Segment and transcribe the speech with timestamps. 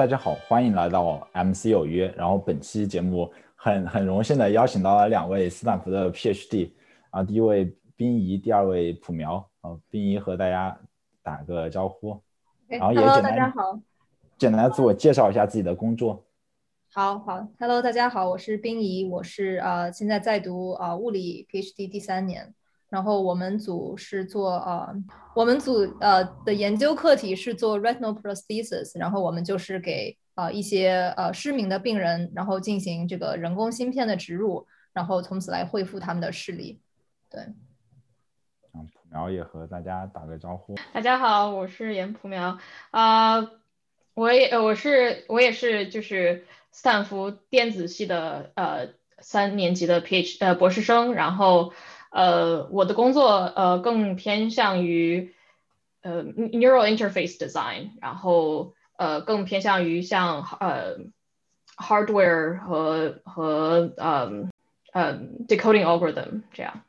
[0.00, 2.10] 大家好，欢迎来到 MC 有约。
[2.16, 6.70] 然后本期节目很很荣幸的邀请到了两位斯坦福的 PhD
[7.10, 9.46] 啊，第一位冰怡，第二位朴苗。
[9.60, 10.74] 啊，冰怡和大家
[11.22, 12.18] 打个招呼，
[12.66, 13.78] 然后也简单大家好，
[14.38, 16.24] 简单自我介绍一下自己的工作。
[16.90, 22.54] 好好，Hello，大家好，我是冰怡，我是呃现在在读啊物理 PhD 第三年。
[22.90, 24.92] 然后我们组是做呃，
[25.32, 36.80] 我们组呃的研究课题是做 retinal prosthesis，然后我们就是给呃一些呃失明的病人，然后进行这个人工芯片的植入，然后从此来恢复他们的视力。
[37.30, 37.40] 对。
[38.74, 40.74] 嗯，朴苗也和大家打个招呼。
[40.92, 42.58] 大家好，我是严朴苗
[42.90, 43.38] 啊，
[44.14, 48.88] 我也我是我也是就是斯坦福电子系的呃
[49.20, 51.72] 三年级的 PH 呃博士生，然后。
[52.10, 55.32] 呃，我的工作呃更偏向于
[56.02, 60.98] 呃 neural interface design，然后呃更偏向于像呃
[61.76, 64.48] hardware 和和呃
[64.92, 66.82] 呃 decoding algorithm 这样。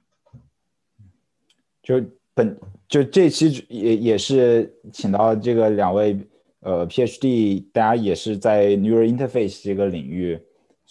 [1.83, 6.19] 就本就这期也也是请到这个两位
[6.61, 10.39] 呃 PhD，大家也是在 neural interface 这个领域。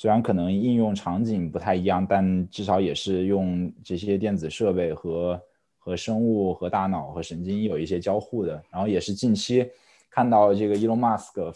[0.01, 5.39] 虽然可能应用场景不太一样，但至少也是用这些电子设备和
[5.77, 8.65] 和生物和大脑和神经有一些交互的。
[8.71, 9.71] 然后也是近期
[10.09, 11.55] 看到这个 Elon Musk，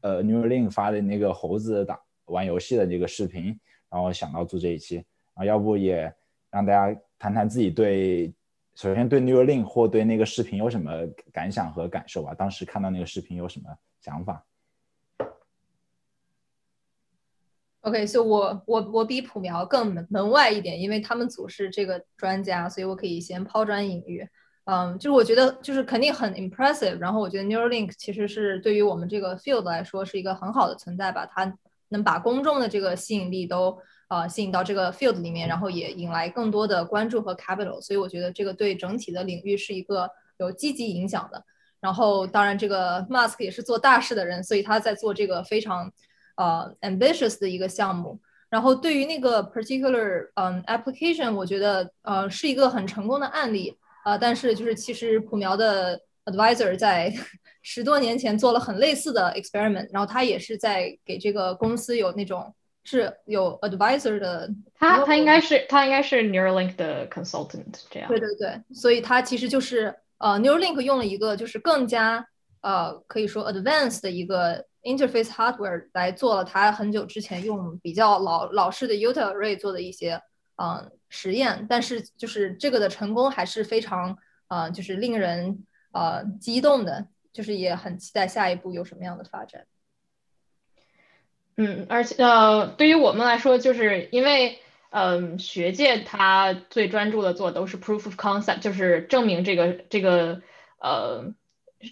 [0.00, 3.46] 呃，Neuralink 发的那个猴子打玩游戏的这个视频，
[3.90, 5.04] 然后想到做这一期。
[5.34, 6.02] 啊，要不也
[6.52, 8.32] 让大家谈谈自己对，
[8.76, 10.92] 首先对 Neuralink 或对那个视频有什么
[11.32, 12.32] 感想和感受吧？
[12.32, 13.68] 当时看到那个视频有什么
[14.00, 14.40] 想法
[17.82, 24.26] ？OK，所以我我我比朴苗更门门外一点，因为他们组是这个专家，所以我可以先抛砖引玉。
[24.66, 31.52] 嗯，就是我觉得就是肯定很 impressive，然后我觉得 Neuralink 其实是对于我们这个 field 来说是一个很好的存在吧，它
[31.88, 33.76] 能把公众的这个吸引力都
[34.08, 41.44] 呃吸引到这个 field 里面，然后也引来更多的关注和 capital，所以我觉得这个对整体的领域是一个有积极影响的。
[41.80, 45.92] 然后当然这个 Musk 也是做大事的人，所以他在做这个非常。
[46.36, 53.76] 呃，ambitious 的一个项目，然后对于那个 particular 嗯 application，我觉得呃是一个很成功的案例。
[54.04, 57.12] 呃，但是就是其实普苗的 advisor 在
[57.62, 72.26] 十多年前做了很类似的 experiment，然后他也是在给这个公司有那种是有 advisor 的，他他应该是他应该是 Neuralink 的 consultant 这样，对对对，所以他其实就是呃 Neuralink 用了一个就是更加
[72.62, 74.64] 呃可以说 advanced 的一个。
[74.84, 80.20] Interface hardware 来做了他很久之前用比较老老式的 Uta Array 做的一些
[80.56, 84.18] 嗯实验，但是就是这个的成功还是非常
[84.48, 89.66] 呃就是令人呃激动的，就是也很期待下一步有什么样的发展。
[91.56, 94.58] 嗯，而且呃对于我们来说，就是因为
[94.90, 100.42] 嗯学界他最专注的做都是 proof of concept，就是证明这个这个
[100.80, 101.32] 呃。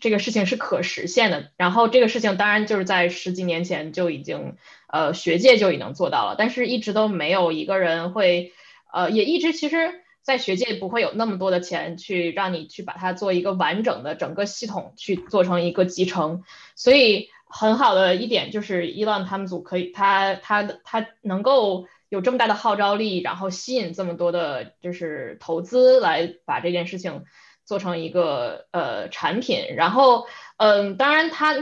[0.00, 4.54] 这个事情是可实现的，然后这个事情当然就是在十几年前就已经，
[4.86, 8.52] 呃，学界就已经做到了，但是一直都没有一个人会，
[8.92, 16.44] 呃，也一直其实，在学界不会有那么多的钱去让你去把它做一个完整的整个系统去做成一个集成，
[16.76, 27.24] 所以很好的一点就是伊朗他们组可以，他他他能够有这么大的号召力，然后吸引这么多的就是投资来把这件事情。
[27.70, 30.26] 做成一个呃产品，然后
[30.56, 31.54] 嗯，当然他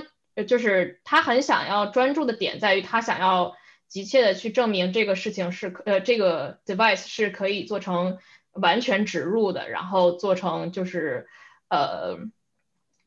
[0.47, 3.57] 就是他很想要专注的点在于他想要
[3.89, 8.17] 急切的去证明这个事情是呃这个 device 是可以做成
[8.53, 11.27] 完全植入的，然后做成就是
[11.69, 12.17] 呃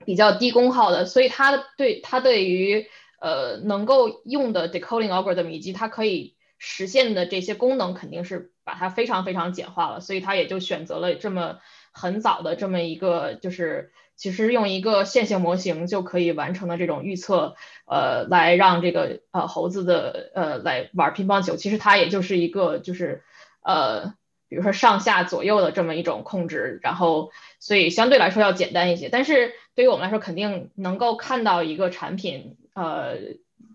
[0.05, 2.85] 比较低功耗的，所以他对他对于
[3.19, 11.57] 呃能够用的 decoding algorithm 以及它可以实现的这些功能肯定是把它非常非常简化了，所以他也就选择了这么。
[11.91, 17.55] 很早的这么一个，就是其实用一个线性模型就可以完成的这种预测，
[17.85, 23.23] 呃，来让这个呃猴子的呃来玩乒乓球，其实它也就是一个就是
[23.61, 24.13] 呃，
[24.47, 33.17] 比如说上下左右的这么一种控制，然后所以相对来说要简单一些，但是对于我们来说，肯定能够看到一个产品呃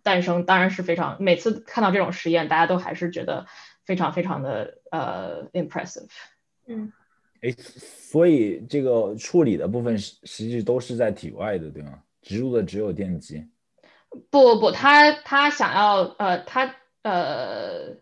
[0.02, 3.46] 诞生，当然是非常每次看到这种实验，大家都还是觉得
[3.84, 6.08] 非常非常的呃 impressive，
[6.66, 6.92] 嗯。
[7.42, 12.02] 哎，所以这个处理的部分实实际都是在体外的，对吗？
[12.22, 13.46] 植入的只有电极。
[14.30, 17.96] 不不不，他他想要呃，他呃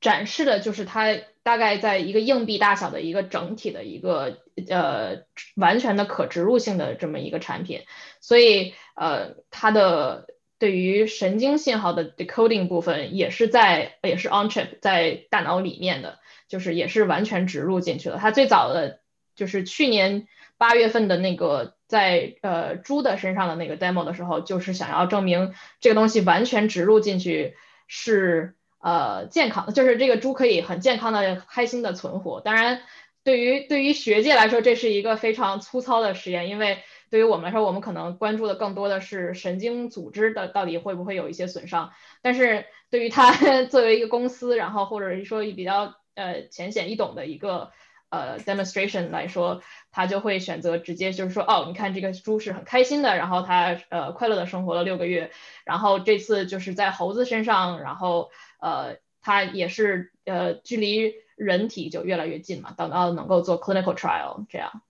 [0.00, 4.38] 展示的就是他大概在一个硬币大小的一个整体的一个
[4.68, 5.24] 呃
[5.56, 7.80] 完全的可植入性的这么一个产品，
[8.20, 16.20] 所以呃它的对于神经信号的 decoding 部分也是在也是 on chip 在大脑里面的，
[16.52, 18.18] 就是也是完全植入进去了。
[18.18, 19.00] 它最早的
[19.34, 20.28] 就是去年
[20.58, 27.56] 八月份的那个在呃猪的身上的那个 demo 的时候，就是想要证明这个东西完全植入进去
[27.86, 32.42] 是呃健康，就是这个猪可以很健康的、开心的存活。
[32.42, 32.82] 当然，
[33.24, 36.82] 对于对于学界来说，这是一个非常粗糙的实验，因为。
[37.12, 41.92] 对于我们来说，我们可能关注的更多的是神经组织的到底会不会有一些损伤。
[42.22, 43.34] 但是对于它
[43.68, 47.72] 作为一个公司，然后或者说比较呃浅显易懂的一个
[48.10, 55.30] 呃 demonstration 来说，他就会选择直接就是说，哦，你看这个猪是很开心的，然后它呃快乐的生活了六个月，
[55.64, 58.30] 然后这次就是在猴子身上，然后
[58.60, 64.82] 呃它也是呃距离人体就越来越近嘛，等到能够做 clinical trial 这样。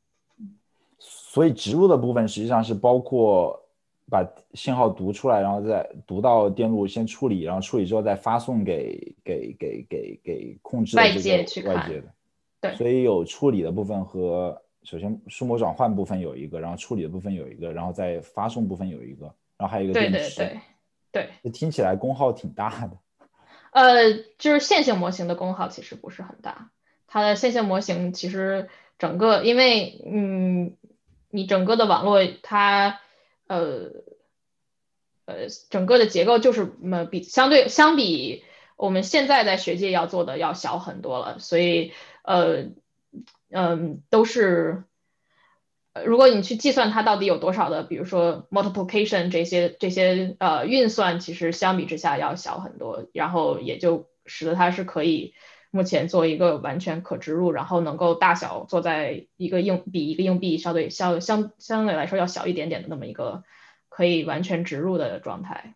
[0.99, 3.62] 所以植入的部分实际上是包括
[4.11, 12.13] 把信号读出来，然后再读到电路先处理，然后处理之后再发送给给给给给控制外界去外界的。
[12.61, 19.27] 对，所以有处理的部分和首先数模转换部分有一个，然后处理的部分有一个，然后再发送部分有一个，
[19.57, 20.37] 然后还有一个电池。
[20.37, 20.61] 对对
[21.13, 21.51] 对对。
[21.51, 22.99] 听起来功耗挺大的。
[23.73, 26.71] 呃，就是线性模型的功耗其实不是很大，
[27.07, 28.69] 它的线性模型其实
[28.99, 30.77] 整个因为嗯。
[31.35, 33.01] 你整个的网络，它，
[33.47, 33.91] 呃，
[35.25, 38.45] 呃，整个的结构就是，呃，比相对相比
[38.77, 41.93] 我们现在在学界要做的要小很多了，所以，
[42.23, 42.71] 呃，
[43.51, 44.85] 嗯，都是，
[46.05, 55.35] 如果你去计算它到底有多少的，比如说 multiplication 这些这些呃运算，其实相比之下要小很多，然后也就使得它是可以。
[55.75, 63.43] 目前做一个完全可植入，然后能够大小坐在一个硬比一个硬币相对相相相对来说要小一点点的那么一个
[63.89, 65.75] 可以完全植入的状态。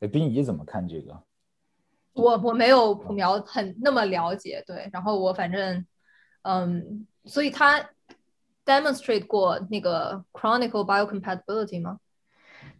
[0.00, 1.22] 哎，冰姨怎么看这个？
[2.12, 5.86] 我我没有普苗很那么了解，对，然后我反正
[6.42, 7.88] 嗯，所以他
[8.66, 12.00] demonstrate 过那个 chronicle biocompatibility 吗？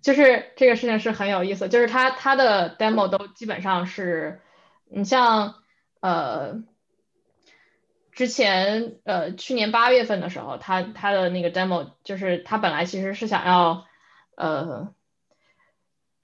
[0.03, 4.43] 就是这个事情是很有意思，就是他他的 demo 都基本上是。
[4.91, 5.55] 你像
[6.01, 6.63] 呃，
[8.13, 13.87] 之前呃去年八月份的时候，他他的那个 demo 就是他本来其实是想要
[14.37, 14.95] 呃。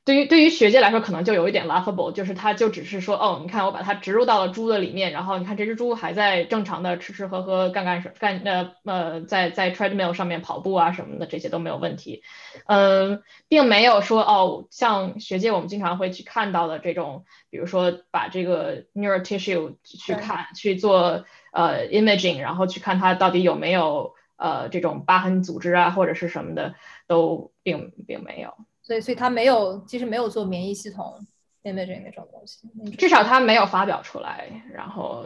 [0.05, 12.23] 对于对于学界来说，可能就有一点 laughable，就是他就只是说，哦，你看我把它植入到了猪的里面，然后你看这只猪还在正常的吃吃喝喝干干干呃呃在在 treadmill 上面跑步啊什么的，这些都没有问题，
[12.67, 26.75] 嗯，并没有说哦，像学界我们经常会去看到的这种，比如说把这个 neural tissue 去看去做呃 imaging，然后去看它到底有没有呃这种疤痕组织啊或者是什么的，
[27.07, 28.55] 都并并没有。
[28.85, 31.27] 所以，所以他没有，其实没有做免疫系统
[31.63, 34.63] imaging 那种东西，至少他没有发表出来。
[34.75, 35.25] 然后，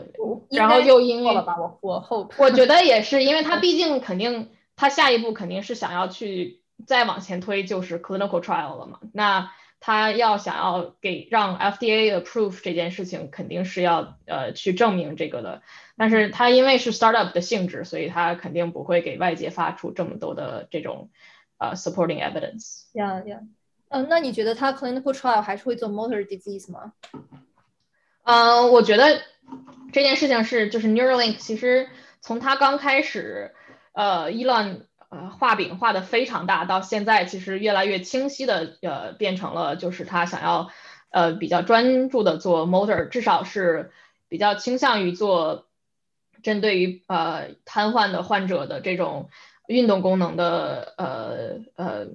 [0.50, 9.00] 然后又因为我我后，我觉得也是，因为他毕竟肯定，他下一步肯定是想要去再往前推，就是 clinical trial 了嘛。
[9.12, 15.62] 那他要想要给让 FDA approve 这件事情，肯定是要呃去证明这个的。
[15.96, 21.10] 但是他因为是 startup 的性质，所以他肯定不会给外界发出这么多的这种。
[21.58, 22.84] 呃，supporting evidence。
[22.94, 23.40] Yeah, yeah。
[23.90, 26.92] 嗯，那你觉得他 clinical trial 还是会做 motor disease 吗？
[28.22, 29.22] 嗯，我觉得
[29.92, 31.88] 这件事情是，就是 Neuralink 其实
[32.20, 33.54] 从他刚开始，
[33.92, 40.70] 呃，Elon 呃画饼画的非常大，到现在其实越来越清晰的，呃，变成了就是他想要
[41.10, 43.90] 呃比较专注的做 motor，至少是
[44.28, 45.66] 比较倾向于做
[46.42, 49.30] 针对于呃瘫痪的患者的这种。
[49.68, 52.06] 运动功能的呃呃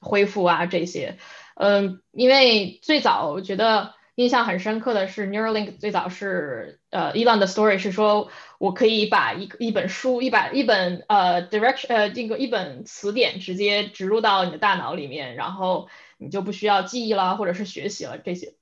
[0.00, 1.16] 恢复啊这些，
[1.54, 18.54] 嗯，因为最早我觉得印象很深刻的是 Neuralink 最早是呃 Elon 的 story 是说我可以把一一本书一把一本呃 direction 呃这个一本词典直接植入到你的大脑里面，然后你就不需要记忆了或者是学习了这些，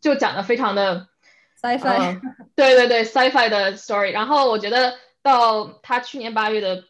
[0.00, 1.08] 就讲的非常的
[1.60, 2.20] sci-fi，
[2.54, 6.84] 对对对 sci-fi 的 story，然后我觉得到他去年八月的。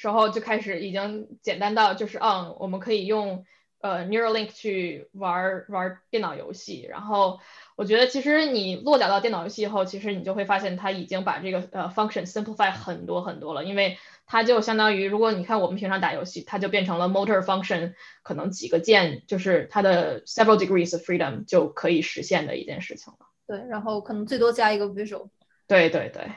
[0.00, 3.44] 时候就开始已经简单到就是嗯，我们可以用
[3.82, 6.86] 呃 Neuralink 去玩玩电脑游戏。
[6.88, 7.38] 然后
[7.76, 13.62] 我觉得其实你落脚到电脑游戏以后，其实你就会发现它已经把这个呃 function simplify 很多很多了。
[13.64, 17.92] 因为它就相当于如果你看我们平常打游戏，它就变成了 motor function，
[18.22, 23.26] 可能几个键就是它的 several degrees of freedom 就可以实现的一件事情了。
[23.46, 25.28] 对，然后可能最多加一个 visual。
[25.68, 26.30] 对对对。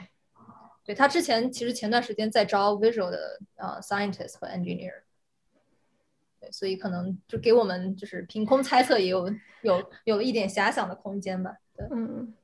[0.84, 4.92] 对他之前其实前段时间在招 visual 的呃 scientist 和 engineer，
[6.40, 11.56] 对，所以可能就给我们就是凭空猜测也有有有一点遐想的空间吧。
[11.74, 12.34] 对，嗯，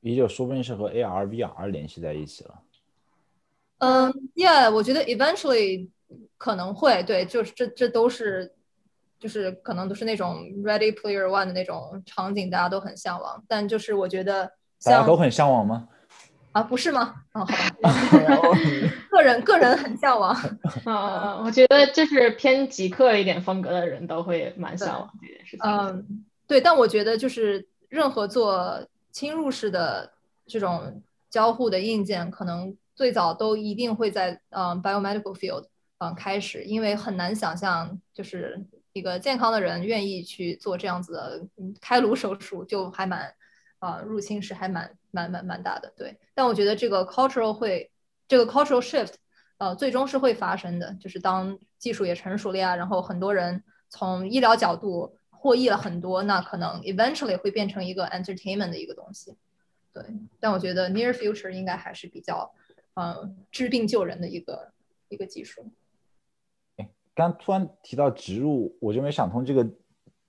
[0.00, 2.62] 也就说不定是和 AR、VR 联系在一起了。
[3.78, 5.90] 嗯，Yeah，我觉得 eventually
[6.36, 8.54] 可能会对，就是这这都是
[9.20, 13.44] 就是可能都是那种 Ready Player One 的那种场景，大家都很向往。
[13.46, 14.52] 但就是我觉得
[14.84, 15.88] 大家都很向往吗？
[16.52, 17.14] 啊，不是吗？
[17.32, 18.58] 哦，好吧，
[19.10, 20.34] 个人个人很向往。
[20.84, 25.60] 嗯嗯嗯，我觉得就是偏极客一点风格的人都会蛮向往这件事情。
[25.64, 30.12] 嗯，对，但我觉得就是任何做侵入式的
[30.46, 35.64] 这种交互的硬件，可能最早都一定会在嗯 biomedical field
[35.98, 43.34] 嗯开始，因为很难想象就是一个健康的人愿意去做这样子的嗯开颅手术，就还蛮
[43.78, 45.92] 啊、入侵是还蛮蛮蛮蛮大的。
[45.96, 47.92] 对，但我觉得这个 cultural 会
[48.26, 49.14] 这个 cultural shift
[49.58, 59.36] 呃，最终是会发生的，就是当技术也成熟了呀，然后很多人从医疗角度获益了很多，那可能 eventually 会变成一个 entertainment 的一个东西。
[59.92, 60.02] 对，
[60.40, 62.52] 但我觉得 near future 应该还是比较，
[62.94, 64.72] 嗯，治病救人的一个
[65.08, 65.70] 一个技术。
[67.14, 69.68] 刚突然提到植入，我就没想通这个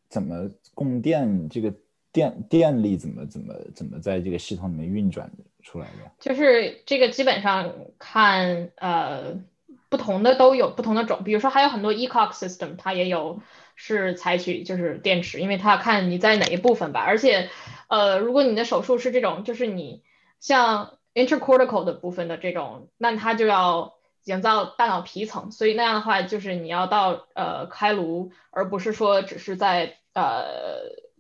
[0.10, 1.74] 怎么供电，这个
[2.14, 5.30] 电电力怎么怎么怎么在这个系统里面运转
[5.64, 6.12] 出来的？
[6.20, 9.42] 就是这个基本上看呃
[9.90, 13.42] 不同的都有不同的种，比如说还有很多 ecosystem 它也有
[13.76, 17.02] 是采取就是电池，因为它要看你在哪一部分吧。
[17.02, 17.50] 而且
[17.88, 20.04] 呃，如果你的手术是这种，就是你
[20.40, 30.44] 像 intercortical 的部分的这种，那它就要营造大脑皮层，所以那样的话就是你要到呃开颅，而不是说只是在呃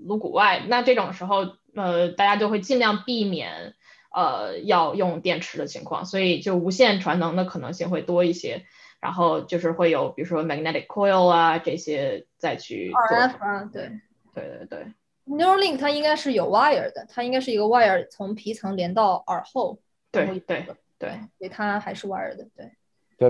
[0.06, 0.64] 颅骨外。
[0.68, 3.76] 那这种时候呃大家就会尽量避免。
[4.16, 8.64] 呃，要用电池的情况，所以就无线传能的可能性会多一些。
[9.00, 13.18] 然后就是会有，比如说 magnetic coil 啊这些再去做。
[13.18, 13.90] RF 啊，对
[14.36, 14.94] 对对对
[15.26, 19.80] ，，Neuralink 它应该是有 wire 的，它应该是一个 wire 从皮层连到耳后
[20.12, 20.68] 对对
[21.00, 22.72] 对所以它还是 wire 的，对，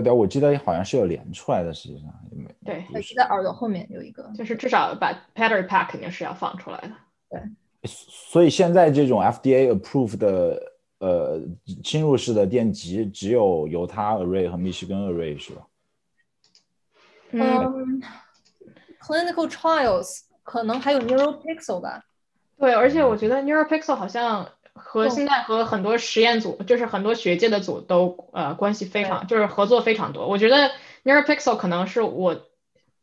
[0.00, 6.90] 对对，我记得好像是有连出来的，实际上也没对不是在耳朵后面有一个，就是至少把 battery pack 肯定是要放出来的。
[7.30, 7.40] 对
[7.84, 11.40] 所以现在这种 FDA approved 的呃
[11.82, 15.62] 侵入式的电极，只有犹他 array 和密歇根 array 是吧？
[17.32, 18.02] 嗯，嗯
[19.00, 22.04] ，clinical trials 可能还有 NeuroPixel 吧，
[22.58, 24.48] 对，而且我觉得 NeuroPixel 好像
[24.94, 30.28] 和嗯现在和很多实验组，就是很多学界的组都呃关系非常，就是合作非常多。
[30.28, 30.70] 我觉得
[31.02, 32.46] NeuroPixel 可能是我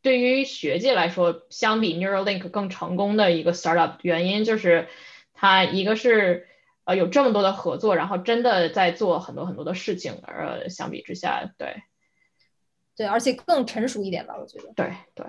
[0.00, 4.88] 对于学界来说，相比 Neuralink 更成功的一个 startup 原因，就是
[5.34, 6.48] 它一个是
[6.84, 11.82] 呃有这么多的合作，然后真的在做很多很多的事情，而，相比之下，对
[12.96, 14.72] 对，而且更成熟一点吧，我觉得。
[14.74, 15.26] 对对，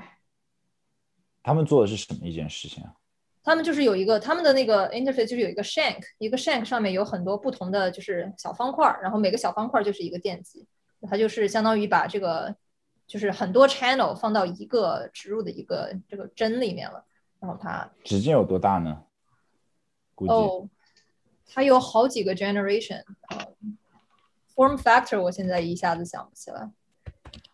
[1.43, 2.95] 他们做的是什么一件事情啊？
[3.43, 10.65] 他们就是有一个他们的那个 interface 就是有一个 shank，一个 shank 上面有很多不同的就是小方块儿，然后每个小方块儿就是一个电极，
[11.09, 12.55] 它就是相当于把这个
[13.05, 17.03] 就是很多 channel 放到一个植入的一个这个针里面了，
[17.41, 19.03] 然后它直径有多大呢？
[20.15, 20.69] 估计、哦，
[21.45, 23.47] 它有好几个 generation，呃
[24.55, 26.71] ，form factor 我现在一下子想不起来。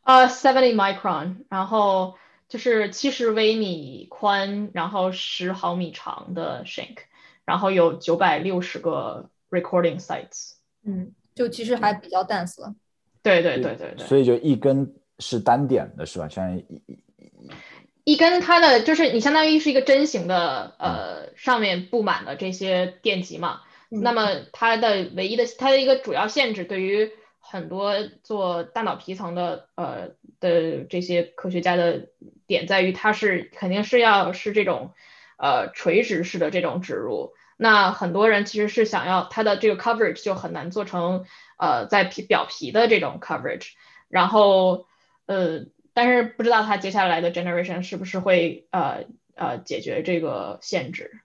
[0.03, 2.15] 呃，seventy micron，然后
[2.49, 6.97] 就是七十微米宽，然后十毫米长的 shank，
[7.45, 10.55] 然后有九百六十个 recording sites。
[10.83, 12.75] 嗯，就其实还比较 dense 了。
[13.21, 16.27] 对对对对对，所以就一根是单点的是吧？
[16.27, 23.61] 像一一一根它的就是你相当于是一个针形的，呃，上面布满了这些电极嘛。
[23.91, 32.07] 嗯那么它的唯一的它的一个主要限制，对于很多做大脑皮层的呃的这些科学家的
[32.47, 34.93] 点在于，它是肯定是要是这种
[35.37, 37.33] 呃垂直式的这种植入。
[37.57, 41.25] 那很多人其实是想要它的这个 coverage 就很难做成
[41.57, 43.71] 呃在皮表皮的这种 coverage，
[44.07, 44.85] 然后
[45.25, 49.05] 呃，但是不知道它接下来的 generation 是不是会呃
[49.35, 51.19] 呃解决这个限制。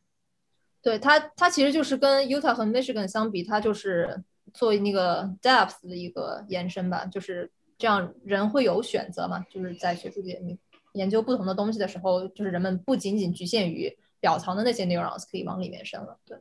[0.82, 10.58] 对它，它其实就是跟 Utah 和 Michigan 相比，它就是作为那个 depth 的一个延伸吧，就是这样人会有选择嘛，就是在学术界你
[10.92, 16.18] 研究不同的东西的时候，就是人们不仅仅局限于表层的那些 neurons 可以往里面伸了。
[16.24, 16.38] 对，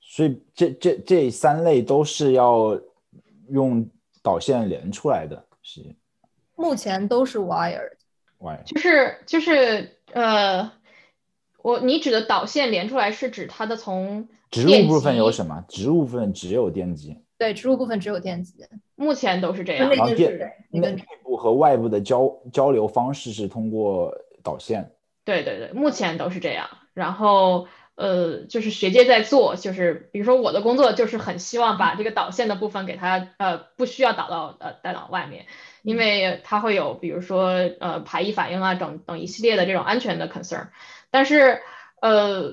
[0.00, 2.80] 所以这这这三类都是要
[3.48, 3.88] 用
[4.22, 5.80] 导线连出来的，是
[6.54, 7.96] 目前都是 wired。
[8.38, 8.62] why？
[8.64, 10.70] 就是就是呃，
[11.62, 15.64] 我你指的导线连出来是指它的从植物部分有什么？
[15.68, 17.18] 植物部分只有电极。
[17.36, 18.64] 对，植物部分只有电极。
[18.96, 19.88] 目前都是这样。
[19.88, 20.38] 那然后电
[20.70, 24.92] 内内部和外部的交交流方式是通过导线。
[25.24, 26.68] 对对对，目前都是这样。
[26.92, 35.46] 然后呃，就是学界在做，就是比如说我的工作就是很希望把这个导线的部分给它呃不需要导到呃带到外面，
[35.82, 40.68] 因为它会有比如说呃排异反应啊等等一系列的这种安全的 concern。
[41.10, 41.60] 但是
[42.00, 42.52] 呃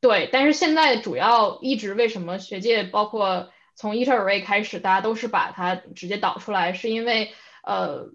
[0.00, 7.32] 对，但是现在主要一直为什么学界包括从 e t r array 开始，大家都是把它直接导出来，是因为
[7.64, 8.10] 呃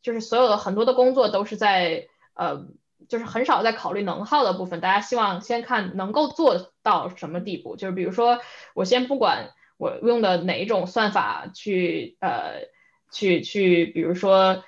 [0.00, 2.66] 就是所有的很多的工作都是在呃。
[3.08, 7.74] 就是很少在考虑能耗的部分，大家希望先看能够做到什么地步。
[7.76, 8.40] 就是比如说，
[8.74, 12.66] 我先不管我用的哪一种算法去呃
[13.10, 14.62] 去去，比如说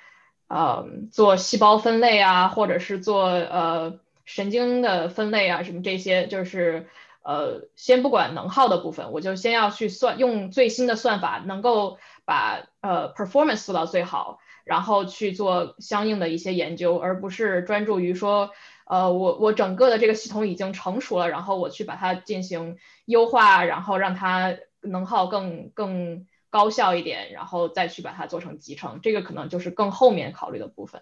[0.47, 6.87] 呃做细胞分类啊，或者是做呃神经的分类啊，什么这些，就是
[7.23, 14.39] 呃先不管能耗的部分，我就先要去算用最新的算法，能够把呃 performance 做到最好。
[14.63, 18.51] 然后去做相应的一些研究，而不是专注于说，
[18.85, 31.01] 呃，我我整个的这个系统已经成熟了，然后我去把它进行优化，然后让它能耗更更高效一点，然后再去把它做成集成，这个可能就是更后面考虑的部分。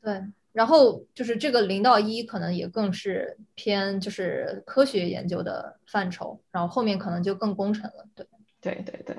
[0.00, 8.06] 对，然后就是这个零到一可能也更是偏就是科学研究的范畴，然后后面可能就更工程了。
[8.14, 8.26] 对，
[8.60, 9.16] 对对对。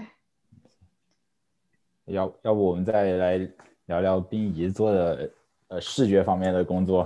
[2.06, 3.50] 要要不我们再来。
[3.88, 5.30] 聊聊冰怡做的
[5.68, 7.06] 呃视觉方面的工作。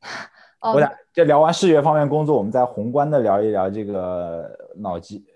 [0.62, 5.26] 我想，这聊完视觉方面工作，我们再宏观的聊一聊这个脑机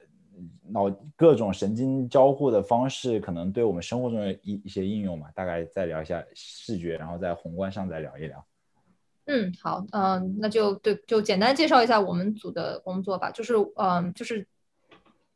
[0.73, 5.29] 脑各种神经交互的方式，可能对我们生活中的一一些应用嘛。
[5.35, 8.45] 大概再聊一下视觉，然后在宏观上再聊一聊。
[9.27, 13.31] 嗯，好，嗯，那就对，就简单介绍一下我们组的工作吧。
[13.31, 14.47] 就是，嗯，就是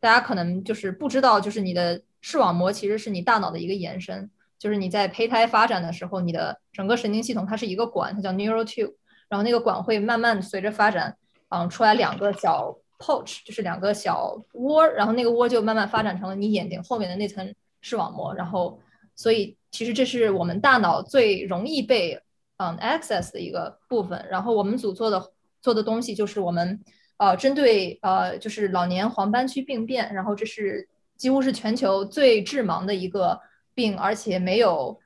[0.01, 4.29] 大家可能就是不知道，就是你的视网膜其实是你大脑的一个延伸。
[4.59, 8.95] 就是你在胚胎发展的时候，你的整个神经系统它是一个管，它叫 neural tube，
[9.29, 11.15] 然后那个管会慢慢随着发展，
[11.51, 18.79] 嗯，出来两个小 pouch，就是两个小窝，然后那个窝就慢慢发展成了你眼睛后面的那层视网膜，然后
[19.15, 22.21] 所以其实这是我们大脑最容易被
[22.59, 24.27] 嗯 access 的一个部分。
[24.31, 26.81] 然后我们组做的做的东西就是我们
[27.19, 33.41] 呃针对呃就是老年黄斑区病变，然后这是几乎是全球最致盲的一个。
[33.77, 34.99] 病，而且没有，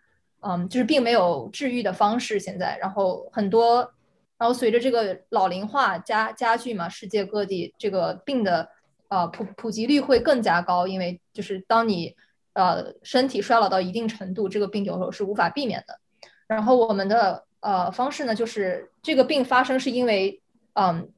[0.42, 2.38] 嗯，就是并没有治愈的方式。
[2.38, 3.92] 现在，然后很多，
[4.40, 8.66] 然后随着这个老龄化加加剧嘛，世界各地这个病的
[9.08, 12.16] 呃普普及率会更加高，因为就是当你
[12.54, 16.00] 呃身体衰老到一定程度，这个病有时候是无法避免的。
[16.46, 20.40] 然后我们的呃方式呢，就是这个病发生是因为，
[20.72, 21.12] 嗯，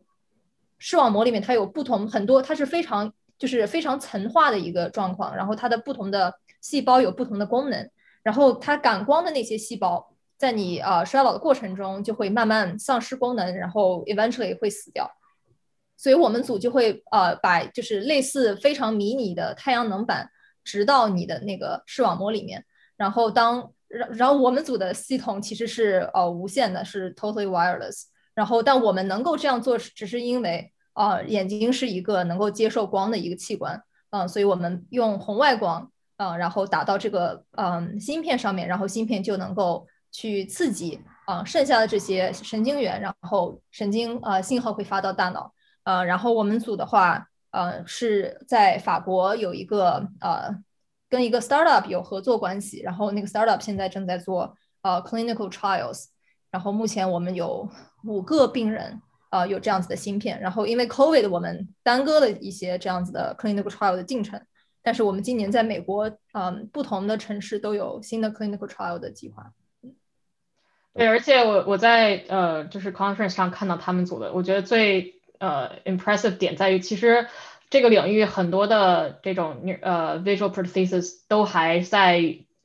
[0.79, 6.35] 视网膜里面它有不同很多，它是非常就是非常层化的一个状况，然后它的不同的。
[6.63, 7.91] 细胞有不同的功能，
[8.23, 10.12] 然后它感光的那些细胞，
[10.43, 15.09] 在你呃衰老的过程中就会慢慢丧失功能，然后 eventually 会死掉。
[15.97, 20.29] 所以我们组就会呃把就是类似非常迷你的太阳能板
[20.65, 22.65] 植到你的那个视网膜里面，
[22.97, 28.07] 然后当然然后我们组的系统其实是呃无线的，是 totally wireless。
[28.35, 35.89] 然后但我们能够这样做，只是因为呃眼睛是一个能够接受光的一个器官，嗯，所以我们用红外光。
[36.19, 45.53] 嗯，然后打到这个嗯芯片上面，然后芯片就能够去刺激啊剩下的这些神经元，然后神经呃信号会发到大脑。
[45.85, 50.55] 呃，然后我们组的话，呃是在法国有一个呃
[51.09, 56.05] 跟一个 startup 有合作关系，然后那个 startup 现在正在做呃 clinical trials，
[56.51, 57.69] 然后目前我们有
[58.05, 64.41] 五个病人呃有这样子的芯片，然后因为 COVID 我们耽搁了一些这样子的 clinical trial 的进程。
[64.85, 69.53] 但是我们今年在美国，嗯，不同的城市都有新的 clinical trial 的计划。
[70.95, 77.27] 对，而且我我在呃就是 conference 上看到他们组的，我觉得最呃 impressive 点在于，其实
[77.71, 82.21] 这个领域很多的这种呃 visual prosthesis 都还在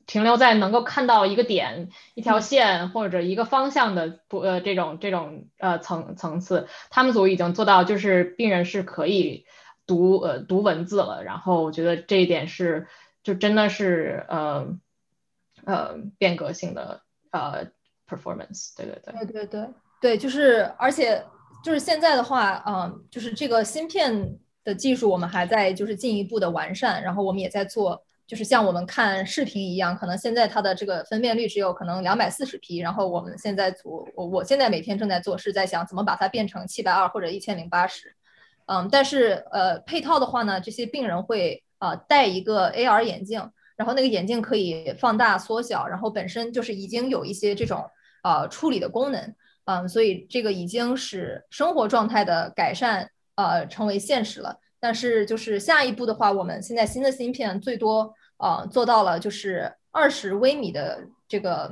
[0.06, 9.46] 停留在能够看到一个点、一条线或者一个方向的不呃这种这种呃层层次，他们组已经做到就是病人是可以。
[9.88, 12.88] 读呃读文字了，然后我觉得这一点是
[13.22, 14.78] 就真的是呃
[15.64, 17.68] 呃变革性的呃
[18.08, 19.68] performance，对对对对对对
[20.00, 21.22] 对，就是而且
[21.64, 38.14] 就是现在的话，嗯，就是这个芯片的技术我们还在就是进一步的完善，然后我们也在做，就是像我们看视频一样，可能现在它的这个分辨率只有可能两百四十 P，然后我们现在组我我现在每天正在做，是在想怎么把它变成七百二或者一千零八十。
[38.66, 47.82] 嗯，但是呃，配套的话呢，这些病人会呃戴一个 AR 眼镜，然后那个眼镜可以放大缩小，然后本身就是已经有一些这种
[48.22, 54.58] 呃处理的功能，嗯，所以这个已经使生活状态的改善呃成为现实了。
[54.80, 61.70] 但是就是下一步的话，我们现在新的芯片最多呃做到了就是二十微米的这个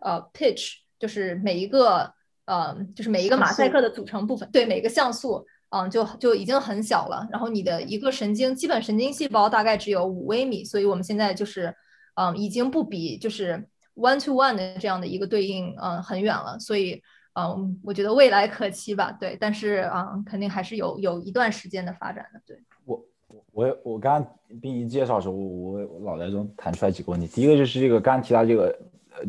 [0.00, 2.12] 呃 pitch，就是每一个
[2.44, 5.46] 呃就是每一个马赛克的组成部分，对每个像素。
[5.70, 7.28] 嗯，就就已经很小了。
[7.30, 11.76] 然后你的一个神经基本神经细胞大概只有五微米，所以我们现在就是，
[12.14, 16.58] 嗯，已经不比就是 one to one 的这样的一个对应，嗯，很远了。
[16.58, 17.02] 所以，
[17.34, 19.10] 嗯，我觉得未来可期吧。
[19.12, 22.40] 对，但是，嗯，肯定还是有有一段时间的发展的。
[22.46, 23.04] 对我，
[23.52, 27.26] 我我刚刚冰仪介绍的时候，我我脑袋中弹出来几个问题。
[27.26, 28.78] 第一个就是这个刚刚提到这个，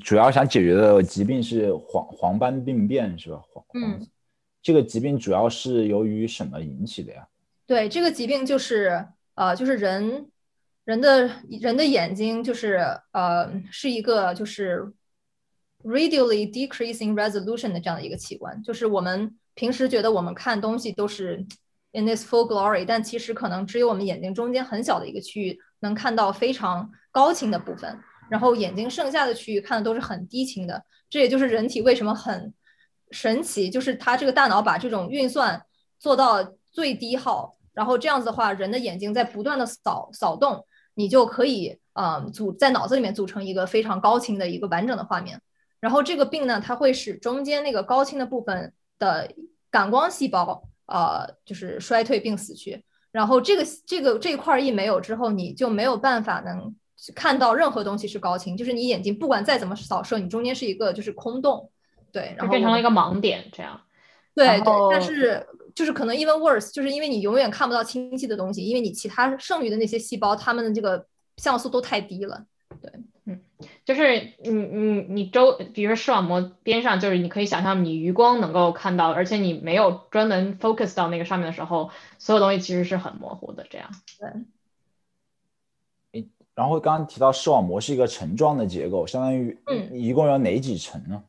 [0.03, 3.41] 主要想解决的疾病是黄黄斑病变，是吧？
[3.51, 4.07] 黄嗯。
[4.61, 7.25] 这个疾病主要是由于什么引起的呀？
[7.65, 9.05] 对，这个疾病就是
[9.35, 10.29] 呃，就是人
[10.89, 11.29] 人的
[11.61, 14.91] 人的眼睛就是呃，是一个就是
[15.83, 18.59] radially decreasing resolution 的这样的一个器官。
[18.63, 21.45] 就是我们平时觉得我们看东西都是
[21.91, 27.95] in this full glory，但其实可能只有我们眼睛中间很小的一个区域能看到非常高清的部分，
[28.27, 30.83] 然后眼睛剩下的区域看的都是很低清的。
[31.07, 32.51] 这也就是人体为什么很。
[33.11, 35.63] 神奇就是它这个大脑把这种运算
[35.99, 40.63] 做到最低耗，然后这样子的话，人的眼睛在不断的扫扫动，
[40.99, 45.41] 你就可以嗯组在脑子里面组成一个非常高清的一个完整的画面。
[45.79, 49.31] 然后这个病呢，它会使中间那个高清的部分的
[49.71, 52.83] 感光细胞呃就是衰退并死去。
[53.11, 56.75] 然后这个这个这一块一没有之后，你就没有办法能
[57.15, 61.71] 看到任何东西是高清，就是你眼睛不管再怎么扫射，你中间是一个就是空洞。
[62.11, 63.79] 对，然后变成了一个盲点，这样。
[64.35, 65.47] 对对，但是
[65.79, 71.05] 就是可能 even worse，就是因为你永远看不到清晰的东西，因为你其他剩余的那些细胞，它们的这个
[71.37, 72.45] 像素都太低了。
[72.81, 72.91] 对，
[73.23, 73.39] 嗯，
[73.85, 83.65] 就是你你你周，比如说视网膜边上，就是你可以想象你余光能够看到，而且你没有专门 focus 到那个上面的时候，所有东西其实是很模糊的。
[83.69, 83.89] 这样。
[84.19, 84.29] 对。
[86.55, 91.23] 然后刚刚提到视网膜是一个层状的结构，相当于嗯，一共有哪几层呢？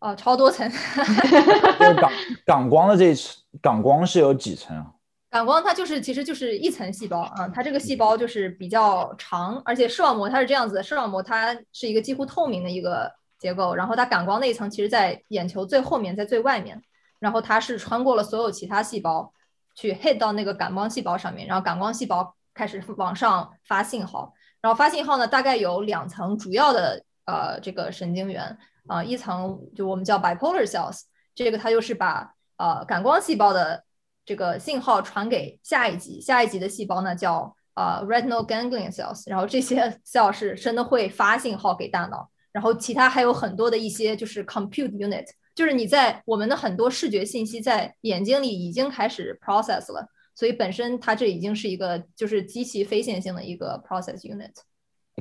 [0.00, 0.70] 哦，超多层。
[2.00, 2.12] 感
[2.46, 4.86] 感光的这一层，感光是有几层啊？
[5.30, 16.80] 感光它就是其实就是一层细胞啊，它这个细胞就是比较长，而且视网膜它是这样子的，视网膜它是一个几乎透明的一个结构，然后它感光那一层其实在眼球最后面，在最外面，
[17.18, 19.32] 然后它是穿过了所有其他细胞
[19.74, 24.32] 去 hit 到那个感光细胞上面，然后感光细胞开始往上发信号，
[24.62, 28.56] 然后发信号呢大概有两层主要的呃这个神经元。
[28.88, 31.02] 啊，一层就我们叫 bipolar cells，
[31.34, 33.84] 这个它就是把呃感光细胞的
[34.24, 54.52] 这个信号传给下一级，下一级的细胞呢叫呃 retinal ganglion cells，然后这些 cell 是真的会发信号给大脑，然后其他还有很多的一些就是 compute unit，就是你在我们的很多视觉信息在眼睛里已经开始 process 了，所以本身它这已经是一个就是极其非线性的一个 process unit。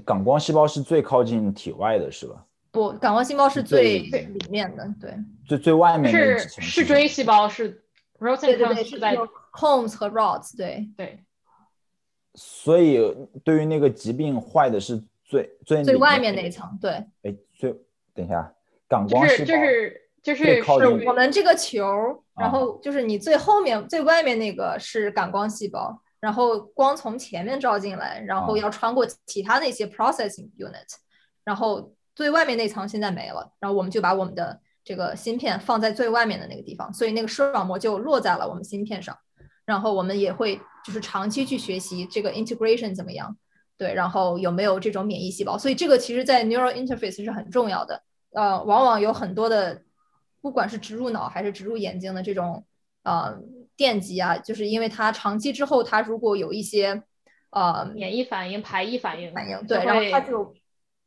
[0.06, 2.46] 感光细胞是最靠近体外的是吧？
[2.70, 7.84] 不，感光细胞是最里面的，对，最最外面是视锥细胞是
[8.20, 8.46] rods
[8.84, 9.16] 是在
[9.52, 11.24] cones 和 rods，对对。
[12.36, 13.00] 所以
[13.44, 16.92] 对于那个疾病坏的是最最最外面那一层，对。
[17.24, 17.74] 哎，最
[18.14, 18.54] 等一下，
[18.88, 30.94] 感光细胞就是就是是我们这个球，然后就是你最后面最外面那个是感光细胞，然后光从前面照进来，然后要穿过其他那些 processing unit，
[31.44, 31.94] 然后。
[32.18, 39.16] 最外面那层现在没了，然后我们就把我们的这个芯片放在最外面的那个地方，所以那个视网膜就落在了我们芯片上。
[39.66, 43.38] 然后我们也会就是长期去学习这个 integration 怎么样，
[43.78, 45.60] 对，然后有没有这种免疫细胞。
[45.60, 48.02] 所以这个其实在 neural interface 是很重要的。
[48.32, 49.84] 呃，往往有很多的，
[50.42, 52.66] 不管是植入脑还是植入眼睛的这种
[53.04, 53.38] 呃
[53.76, 57.04] 电极啊，就是因为它长期之后，它如果有一些
[57.52, 60.56] 呃免疫反应、排异反应反应，对，然后它就。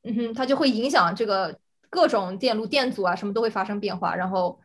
[0.03, 1.59] 嗯哼，它就会影响这个
[1.89, 4.15] 各种电路电阻啊，什么都会发生变化。
[4.15, 4.59] 然后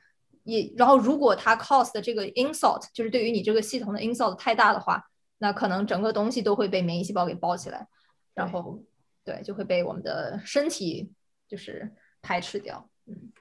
[0.44, 5.04] 也，然后如果它 cause 的这个 insult，就是对于你这个系统的 insult 太大的话，
[5.38, 7.88] 那可能整个东西都会被免疫细胞给包起来，
[8.34, 8.82] 然后
[9.24, 11.12] 对，就会被我们的身体
[11.48, 12.90] 就是排斥掉。
[13.06, 13.32] 嗯，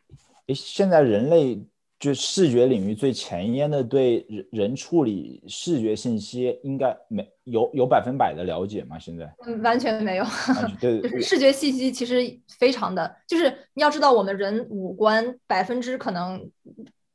[0.46, 1.64] 诶，现在人类。
[1.98, 8.98] 就视觉领域最前沿的，对人人处理视觉信息应该没有有百分百的了解吗？
[8.98, 10.24] 现在嗯，完全没有。
[10.80, 12.20] 对，就是视觉信息其实
[12.58, 16.50] 非常的，就是你要知道，我们人五官百分之可能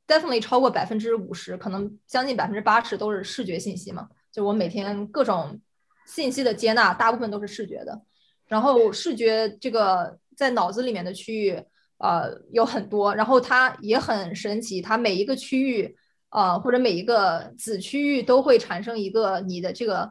[0.08, 4.08] definitely 超过百分之五十，可能将近百分之八十都是视觉信息嘛。
[4.32, 5.60] 就我每天各种
[6.08, 8.02] 信息的接纳，大部分都是视觉的。
[8.48, 11.62] 然后视觉这个在脑子里面的区域，
[12.00, 15.96] 呃，有很多，然后它也很神奇，它每一个区域，
[16.30, 20.10] 呃，或者每一个子区域都会产生一个你的这个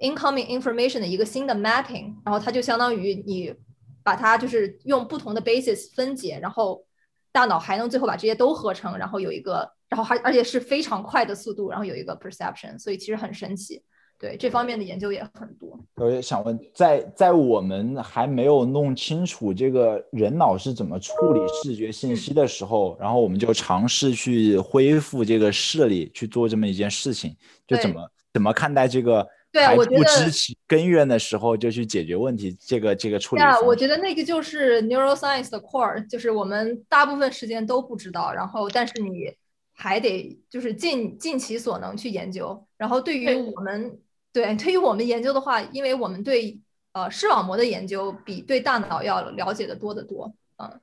[0.00, 3.54] incoming information 的一个新的 mapping，然后它就相当于你
[4.02, 6.84] 把它就是用不同的 basis 分解，然后
[7.32, 13.82] 大脑还能最后把这些都合成，然后有一个，然后还而且是非常快的速度，然后有一个 perception，所以其实很神奇。
[14.22, 15.76] 对这方面的研究也很多。
[15.96, 27.34] 我也想问，在在我们还没有弄清楚这个人脑是怎么处理视觉信息的时候，然后我们就尝试去恢复这个视力，去做这么一件事情，
[27.66, 33.42] 就怎么怎么看待这个还不知其根源的时候就去解决问题，这个这个处理。
[33.42, 39.32] 啊，我觉得那个就是 neuroscience 的 core，就是我们大部分时间都不知道，然后但是你
[39.72, 43.98] 还得就是尽尽其所能去研究，然后对于我们。
[44.32, 46.60] 对，对于我们研究的话，因为我们对
[46.92, 50.80] 呃视网膜的研究比对大脑要了解的多得多，嗯，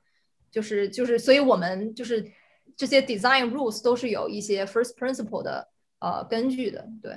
[0.50, 2.30] 就是就是，所以我们就是
[2.76, 7.12] 这些 design rules 都是有一些 first principle 的呃根据的，对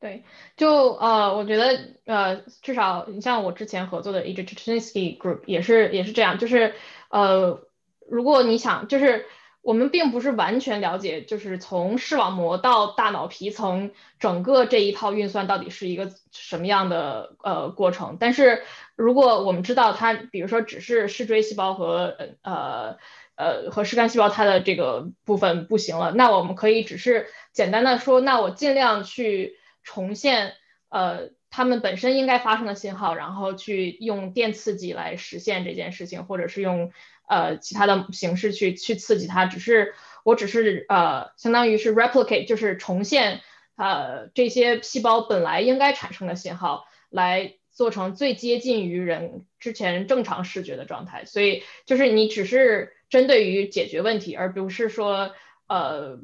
[0.00, 0.24] 对，
[0.56, 6.74] 就呃，我觉得呃，至少你像我之前合作的 e g t c h i n s k y Group 也是也是这样，就是
[7.10, 7.60] 呃，
[8.08, 9.24] 如果你想就是。
[9.68, 18.16] 我们并不是完全了解，就是从视网膜到大脑皮层整个这一套运算到底是一个什么样的呃过程。
[18.18, 18.62] 但是
[18.96, 22.96] 如果我们知道它，比如说只是视锥细胞和呃
[23.34, 30.54] 呃和视杆细胞它的这个部分不行了，那我们可以只是简单的说，那我尽量去重现
[30.88, 36.90] 呃它们本身应该发生的信号，然后去用电刺激来实现这件事情，或者是用。
[37.28, 43.42] 呃，其他的形式去去刺激它，只是我只是呃，相当于是 replicate，就是重现
[43.76, 51.26] 呃这些细胞本来应该产生的信号，来做成最接近于人之前正常视觉的状态。
[51.26, 55.32] 所以就是你只是针对于解决问题，而不是说
[55.68, 56.18] 呃，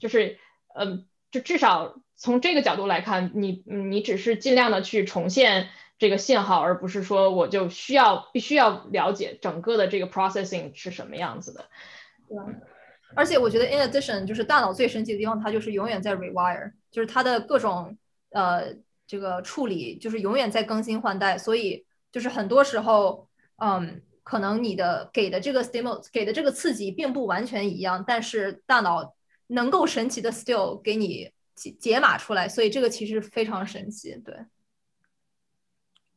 [0.00, 0.38] 就是
[0.74, 5.68] 呃，就至少从这个角度来看，你你只是尽量的去重现。
[5.98, 11.68] 这个信号，而不是说我就需要必须要了解整个的这个 processing 是什么样子的。
[12.28, 12.38] 对，
[13.16, 17.98] 而且我觉得 in addition，就是大脑最神奇的地方，它就是永远在 rewire，就是它的各种
[18.30, 18.72] 呃
[19.06, 29.16] 这个处理就是永远在更新换代，所以就是很多时候，嗯，可能你的给的这个 stimulus 给的这个刺激并不完全一样，但是大脑
[29.48, 34.36] 能够神奇的 still 给你解解码出来，所以这个其实非常神奇，对。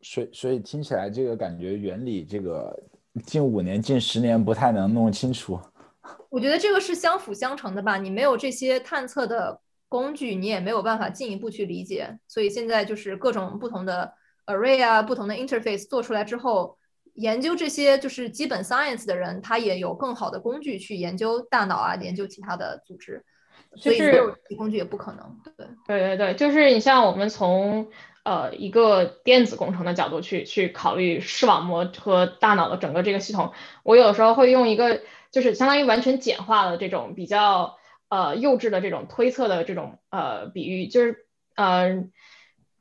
[0.02, 2.78] 所以，所以听起来这个感觉原理，这个
[3.26, 5.60] 近五年、近十年不太能弄清楚。
[6.30, 7.98] 我觉得这个是相辅相成的吧。
[7.98, 12.18] 你没有这些探测的工具，你也没有办法进一步去理解。
[12.28, 14.12] 所以现在就是各种不同的
[14.48, 16.78] array 啊，不同的 interface 做出来之后，
[17.16, 23.24] 研究这些就是基本 science 的人，他也有更好的工具去研究大脑啊，研究其他的组织。
[23.76, 25.38] 所以没有工具也不可能。
[25.56, 27.88] 对对对对，就是你像我们从。
[28.24, 33.52] 呃，一个电子工程的角度去去考虑视网膜和大脑的整个这个系统，
[33.84, 37.78] 我有时候会用一个就是相当于完全简化的这种比较
[38.10, 42.04] 呃幼稚的这种推测的这种呃比喻，就是呃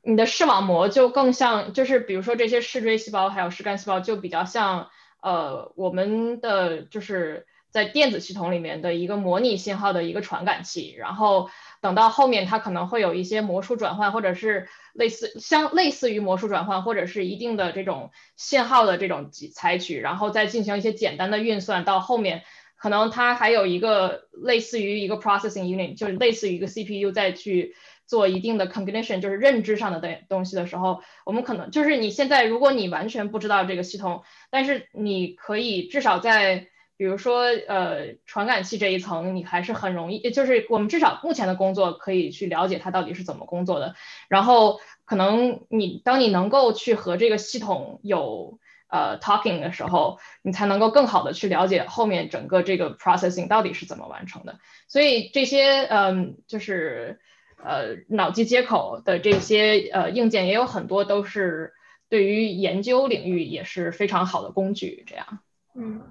[0.03, 4.89] 你的视网膜就更像就是比如说这些视锥细胞还有视杆细胞就比较像
[5.21, 11.49] 呃我们的就是在电子系统里面的一个模拟信号的一个传感器，然后。
[11.81, 21.85] 等到后面，它可能会有一些魔术转换，或者是类似相类似于魔术转换，或者是一定的这种信号的这种采取，然后再进行一些简单的运算。
[21.85, 22.43] 到后面，
[22.77, 27.75] 可能它还有一个类似于一个 processing unit，就是类似于一个 CPU，再去
[28.05, 36.67] 做一定的 cognition，就是认知上的东东西的时候，我们可能就是你现在如果你完全不知道这个系统，但是你可以至少在。
[37.01, 43.95] 比如说，呃，传感器这一层，你还是很容易，就是我们至少目前的工作可以去了解它到底是怎么工作的。
[44.27, 54.59] 然后，可能你当你能够去和这个系统有呃 talking 的时候，你才能够更好的去了解后面整个这个 processing 到底是怎么完成的。
[54.87, 57.19] 所以这些，嗯，就是
[57.57, 61.73] 呃脑机接口的这些呃硬件也有很多都是
[62.09, 65.03] 对于研究领域也是非常好的工具。
[65.07, 65.39] 这样，
[65.73, 66.03] 嗯。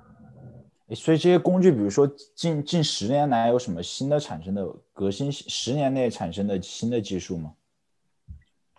[0.94, 5.30] 所以这些工具，比如说近近十年来有什么新的产生的革新？
[5.30, 7.52] 十年内产生的新的技术吗？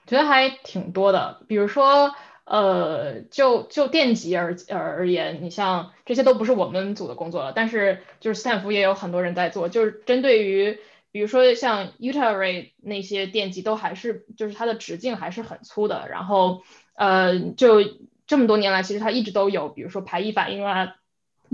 [0.06, 1.44] 觉得还挺多的。
[1.48, 10.80] 比如说，呃，就就电极而而而言，你像这些都不是我们组的工作了，但是就是斯坦福也有很多人在做，就是针对于
[11.12, 16.62] 比如说像 u t a Array 那些电极，都还是就是它的直径还是很粗的，然后
[16.96, 17.82] 呃就。
[18.28, 20.96] 这么多年来，其实它一直都有，比如说排异反应啊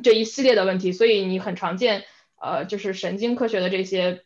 [0.04, 2.06] 这一系列的问题，所以你很常见，
[2.42, 4.24] 呃，就是神经科学的这些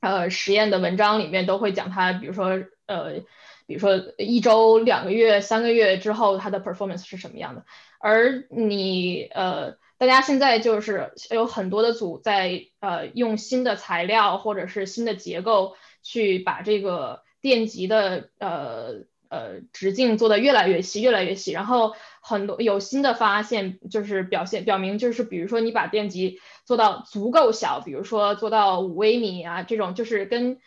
[0.00, 3.20] 呃实验的文章里面都会讲它，比如说呃，
[3.66, 7.64] 比如说一周、两个月、三个月之后它的 performance 是什么样的，
[7.98, 9.76] 而你呃。
[9.98, 30.58] 大家现在就是有很多的组在呃用新的材料或者是新的结构去把这个电极的呃呃直径做的越来越细越来越细，然后很多有新的发现就是表现表明就是比如说你把电极做到足够小，比如说做到五微米啊这种就是跟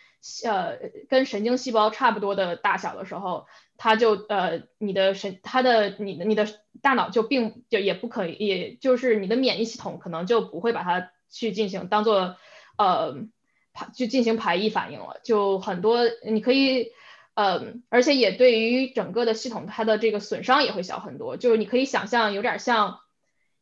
[0.43, 3.45] 呃跟神经细胞差不多的大小的时候。
[3.77, 6.47] 它就呃，你的神，它的你的你的
[6.81, 12.37] 大脑就并就也不可以，也就是你的免疫系统可能就不会把它去进行当做
[12.77, 13.17] 呃
[13.73, 16.93] 排就进行排异反应了，就很多你可以
[17.35, 23.01] 呃，而且也对于整个的系统它的这个损伤也会小很多，就是你可以想象有点像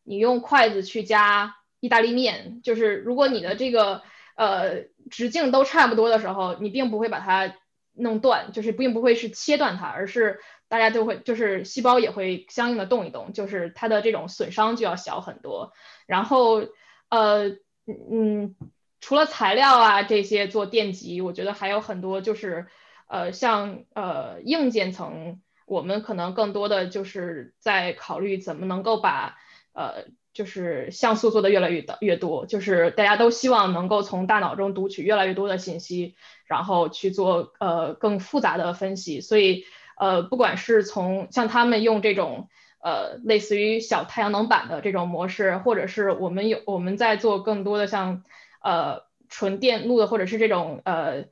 [0.03, 4.01] 你用筷子去夹意大利面，就是如果你的这个
[4.37, 7.55] 呃直径都差不多的时候，你并不会把它。
[7.95, 15.73] 弄断就是并不会是切断它，而是大家就会就是细胞也会相应的动一动，就是它的这种损伤就要小很多。
[16.07, 16.65] 然后
[17.09, 17.49] 呃
[17.85, 18.55] 嗯，
[18.99, 22.65] 除了材料啊这些做电极，我觉得还有很多就是
[23.13, 29.37] 呃像呃硬件层，我们可能更多的就是在考虑怎么能够把
[29.73, 36.15] 呃就是像素做的越来越的越多，就是大家都希望能够从大脑中读取越来越多的信息。
[36.45, 39.65] 然后去做呃更复杂的分析，所以
[39.97, 42.47] 呃不管是从像他们用这种
[42.79, 48.23] 呃类似于小太阳能板的这种模式，或者是我们有我们在做更多的像
[48.61, 51.25] 呃纯电路的，或者是这种呃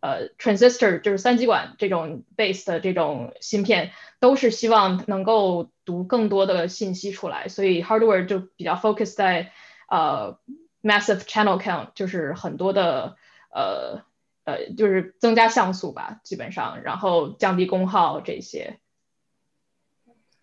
[0.00, 9.52] 呃 transistor 就是三极管这种 base 的这种芯片，都是希望能够读更多的信息出来，所以 hardware 就比较 focus 在
[9.88, 10.38] 呃
[10.82, 13.16] massive channel count，就是很多的
[13.50, 14.04] 呃。
[14.46, 18.78] 呃，就是增加像素吧，基本上，然后降低功耗这些。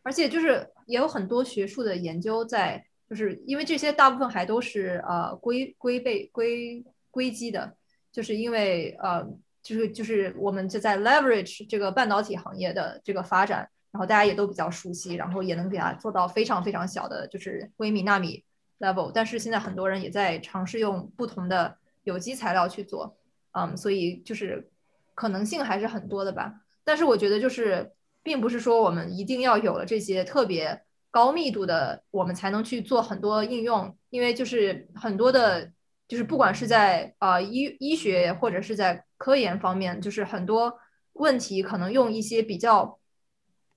[0.02, 7.78] 而且就是也有很多学术的研究在，就是因为这些大部分还都是呃硅硅背硅硅基的，
[8.14, 9.28] 就是因为呃
[9.62, 18.44] 就是就是我们就在 leverage 这个半导体行业的这个发展，然后大家也都比较熟悉，然后也能给它做到非常非常小的，就是微米纳米
[18.80, 19.12] level。
[19.14, 23.18] 但是现在很多人也在尝试用不同的有机材料去做。
[23.56, 24.68] 嗯，所以就是
[25.14, 26.62] 可能性还是很多的吧。
[26.84, 27.92] 但是我觉得就是，
[28.24, 33.96] 并不是说我们一定要有了这些特别高密度的，我们才能去做很多应用。
[34.10, 35.72] 因为就是很多的，
[36.14, 40.72] 就是不管是在啊医医学或者是在科研方面，就是很多
[41.14, 43.00] 问题可能用一些比较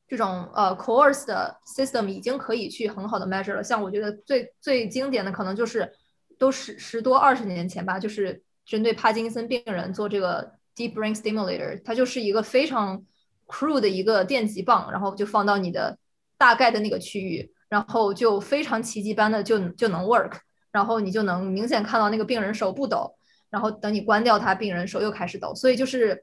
[0.06, 3.64] 这种呃 coarse 的 system 已经可以去很好的 measure 了。
[3.64, 5.90] 像我觉得最最经典的可能就是
[6.38, 8.42] 都十十多二十年前吧，就是。
[8.68, 13.00] 针对帕金森病人做这个 deep brain stimulator，它就是一个非常
[13.46, 15.96] crude 的一个电极棒，然后就放到你的
[16.36, 20.38] 大概的那个区域，然后就非常奇迹般的就就能 work，
[20.76, 23.16] 然后你就能明显看到那个病人手不抖，
[23.48, 25.54] 然后等你关掉它，病人手又开始抖。
[25.54, 26.22] 所以就是，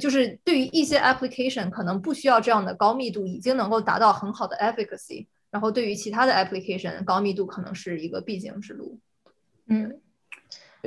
[0.00, 8.98] 就是对于一些 application 可能不需要这样的高密度，已经能够达到很好的 efficacy，然后对于其他的 application，高密度可能是一个必经之路。
[9.66, 10.00] 嗯。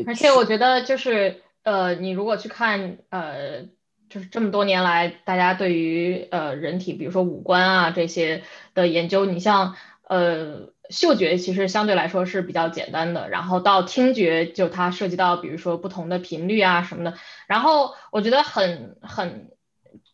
[0.07, 3.65] 而且我觉得就是呃，你如果去看呃，
[4.09, 8.41] 就是这么多年来大家对于呃人体，比如说五官啊这些
[8.73, 9.75] 的研究，你像
[10.07, 19.51] 呃嗅觉其实相对来说是比较简单的，然后到听觉就它涉及到比如说不同的频率啊什么的，然后我觉得很很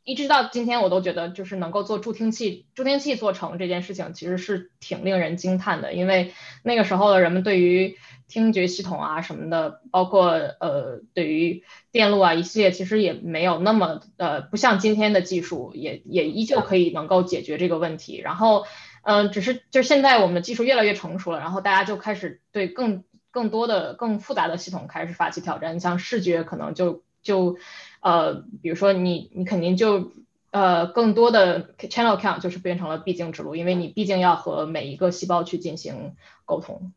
[0.04, 6.34] 一直到今天我都觉得就是能够做助听器，助听器做成这件事情其实是挺令人惊叹的，因为
[6.64, 18.20] 那个时候的人们对于听觉系统啊什么的，包括呃对于电路啊一系列，其实也没有那么呃不像今天的技术，也也依旧可以能够解决这个问题。
[18.20, 18.66] 然后
[19.04, 25.80] 嗯，只是就是现在我们的技术越来越成熟了，然后大家就开始对更更多的更复杂的系统开始发起挑战。
[25.82, 27.58] 像视觉可能就就
[28.00, 30.14] 呃比如说你你肯定就
[30.52, 36.94] 呃更多的 channel count 就是变成了必经之路，因为你毕竟要和每一个细胞去进行沟通。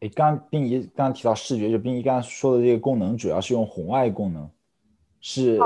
[0.00, 4.50] 哎，刚刚冰怡刚刚提到视觉，就冰怡刚刚说的这个功能，主要是用红外功能，
[5.20, 5.60] 是。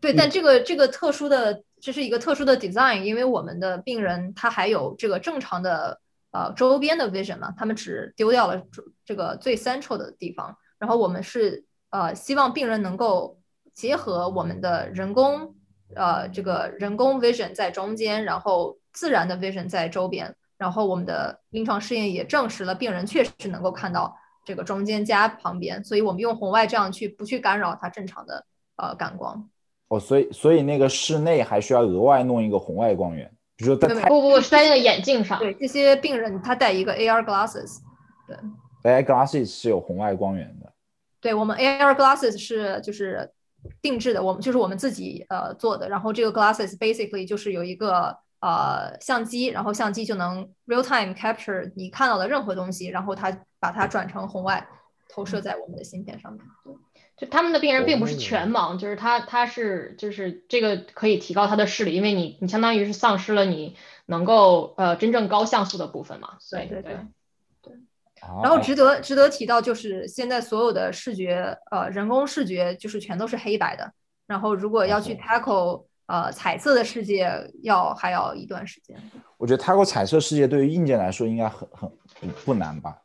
[0.00, 6.00] 对，但这个这个特殊的，这是一个特殊的 design，因为我们的病人他还有这个正常的
[6.32, 8.62] 呃周边的 vision 嘛，他们只丢掉了
[9.04, 13.40] 这个最 central 的地方，然后我们是呃希望病人能够
[13.72, 15.54] 结合我们的人工
[15.94, 24.14] 呃这个人工 vision 在中间，然后自然的 vision 在周边，然后我们的临床试验也证实了病人确实能够看到
[24.44, 28.44] 这个中间加旁边，所以我们用红外这样去不去干扰它正常的
[28.76, 29.48] 呃感光。
[29.90, 35.36] 哦，所以所以那个室内还需要额外弄一个红外光源，比如说在不不不是在那个眼镜上。
[35.40, 37.78] 对，这些病人他戴一个 AR glasses，
[38.28, 38.36] 对
[38.84, 40.72] ，AR glasses 是有红外光源的。
[41.20, 43.28] 对我们 AR glasses 是就是
[43.82, 54.64] 定制的，我们就是我们自己呃做的，然后这个 glasses basically 就是有一个呃相机，然后相机就能 real time capture 你看到的任何东西，然后它把它转成红外
[55.12, 56.40] 投射在我们的芯片上面。
[56.64, 56.72] 对。
[57.20, 66.38] 就他们的病人并不是全盲，就是他他是就是这个可以提高他的视力，因为你你相当于是丧失了你能够呃真正高像素的部分嘛。
[66.50, 66.96] 对对对
[67.60, 67.74] 对。
[68.42, 73.92] 然后值得值得提到就是现在所有的视觉呃人工视觉就是全都是黑白的，
[74.26, 77.30] 然后如果要去 tackle 呃彩色的世界
[77.62, 78.96] 要还要一段时间。
[79.36, 81.68] 我觉得 tackle 彩色世界对于硬件来说应该很
[82.18, 82.96] 很不难吧？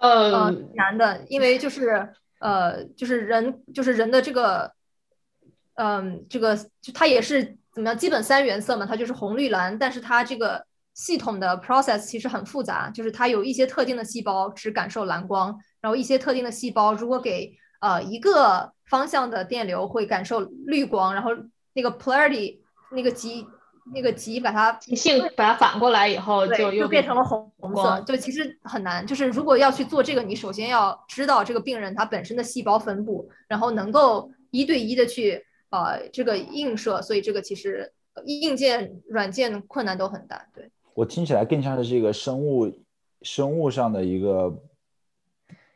[0.00, 2.12] 呃难的，因为就是。
[2.40, 4.72] 呃，就是人，就是人的这个，
[5.74, 7.96] 嗯，这个就它也是怎么样？
[7.96, 9.78] 基本三原色嘛，它就是红绿蓝。
[9.78, 21.30] 但是它这个系统的 process 其实很复杂，就是它有一些特定的细胞只感受蓝光，然后一些特定的细胞如果给呃一个方向的电流会感受绿光，然后
[21.72, 22.60] 那个 plarity
[22.90, 23.46] 那个极。
[23.92, 28.00] 那个极把它性把它反过来以后，就又变成了红红色。
[28.06, 37.02] 就其实很难，就是如果要去做这个，你首先要知道这个病人他本身的细胞分布，然后能够一对一的去呃这个映射。
[37.02, 37.92] 所以这个其实
[38.24, 40.46] 硬件、软件困难都很大。
[40.54, 42.72] 对我听起来更像是一个生物
[43.22, 44.62] 生物上的一个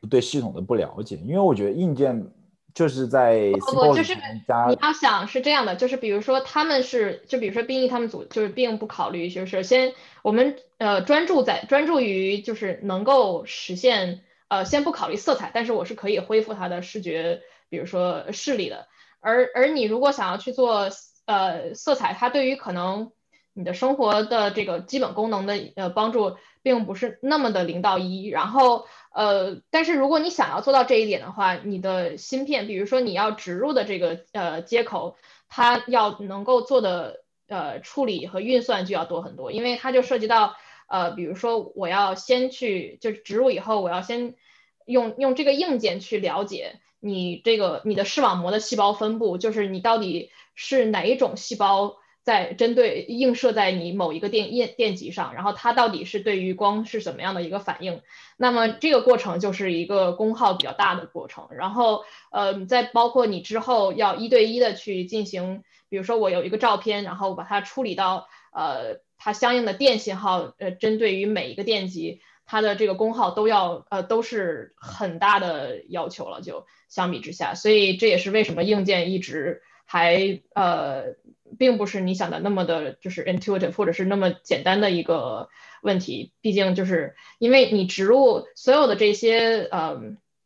[0.09, 2.33] 对系统的不了解，因为我觉得硬件。
[2.79, 18.87] 就是在不不就是你要想是这样的，就是比如说他们是就比如说兵役他们组就是并不考虑，就是先我们呃专注在专注于就是能够实现呃先不考虑色彩，但是我是可以恢复他的视觉，比如说视力的。
[19.19, 20.89] 而而你如果想要去做
[21.27, 23.11] 呃色彩，它对于可能
[23.55, 26.37] 你的生活的这个基本功能的呃帮助
[26.69, 28.87] 并不是那么的零到一，然后。
[29.11, 35.17] 呃，但是如果你想要做到这一点的话，你的芯片，比如说你要植入的这个呃接口，
[35.49, 40.55] 它要能够做的呃处理和运算就要多很多，因为它就涉及到
[40.87, 44.35] 呃，比如说我要先去就是植入以后，我要先
[44.85, 51.97] 用用这个硬件去了解你这个你的视网膜的细胞分布，就是你到底是哪一种细胞。
[52.29, 58.03] 在针对映射在你某一个电电电极上，然后它到底是对于光是怎么样的一个反应？
[58.37, 61.49] 那么这个过程就是一个功耗比较大的过程。
[61.53, 76.43] 然后，呃，再包括你之后要一对一的去进行，比如说我有一个照片，然后把它处理到呃它相应的电信号，呃，针对于每一个电极，它的这个功耗都要呃都是很大的要求了。
[76.43, 81.17] 就相比之下，所以这也是为什么硬件一直还呃。
[81.59, 85.49] 并不是你想的那么的，就是 intuitive 或者是那么简单的一个
[85.83, 86.33] 问题。
[86.41, 90.01] 毕竟就是因为你植入所有的这些呃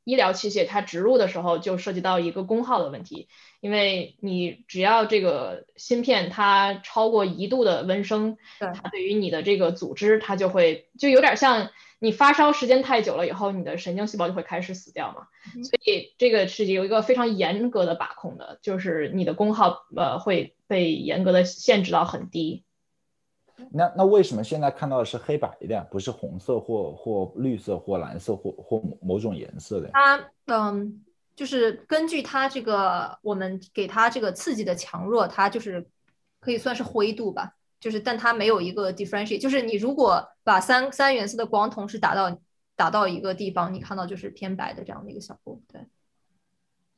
[0.05, 3.29] 医疗器械，它植入的时候就涉及到一个功耗的问题。
[3.61, 11.71] 因为你只要这个芯片它超过一度的温升，它对于你的这个组织，它就会就有点像。
[12.05, 15.29] 你发烧时间太久了以后，你的神经细胞就会开始死掉嘛，
[15.63, 22.65] 所以这个是有一个非常严格的把控的，就是你的功耗呃会被严格的限制到很低。
[23.71, 29.91] 那那为什么现在看到的是黑白的，不是红色或或绿色或蓝色或或某种颜色的？
[29.93, 31.05] 它嗯，
[31.37, 35.87] 就是根据它这个我们给它这个刺激的强弱，它就是
[36.41, 37.53] 可以算是灰度吧。
[37.79, 42.39] 就是，但它没有一个 differentiate，就是你如果把三三原色的光同时打到
[42.75, 45.61] 打到一个地方，你看到就是偏白的这样的一个效果。
[45.71, 45.81] 对，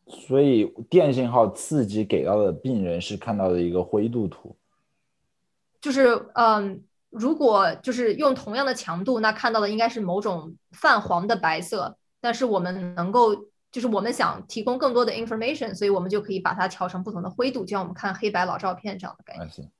[0.06, 4.56] 所以电信号刺激给到的病人是看到的一个灰度图。
[5.80, 11.96] 就是，嗯，如果就是用同样的强度，那看到的应该是某种泛黄的白色。
[12.20, 13.34] 但是我们能够，
[13.70, 19.70] 就是我们想提供更多的 information，所以我们就可以把它调成不同的灰度，就像我们看黑白老照片这样的概念。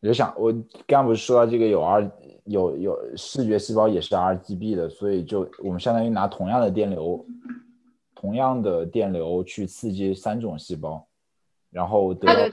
[0.00, 2.10] 我就想，我刚刚不是说到这个有 R
[2.44, 7.24] 有有视觉细胞也是 RGB 的，所以就我们相当于拿同样的电流，
[8.18, 11.06] 同样的电流去刺激三种细胞，
[11.70, 12.50] 然后得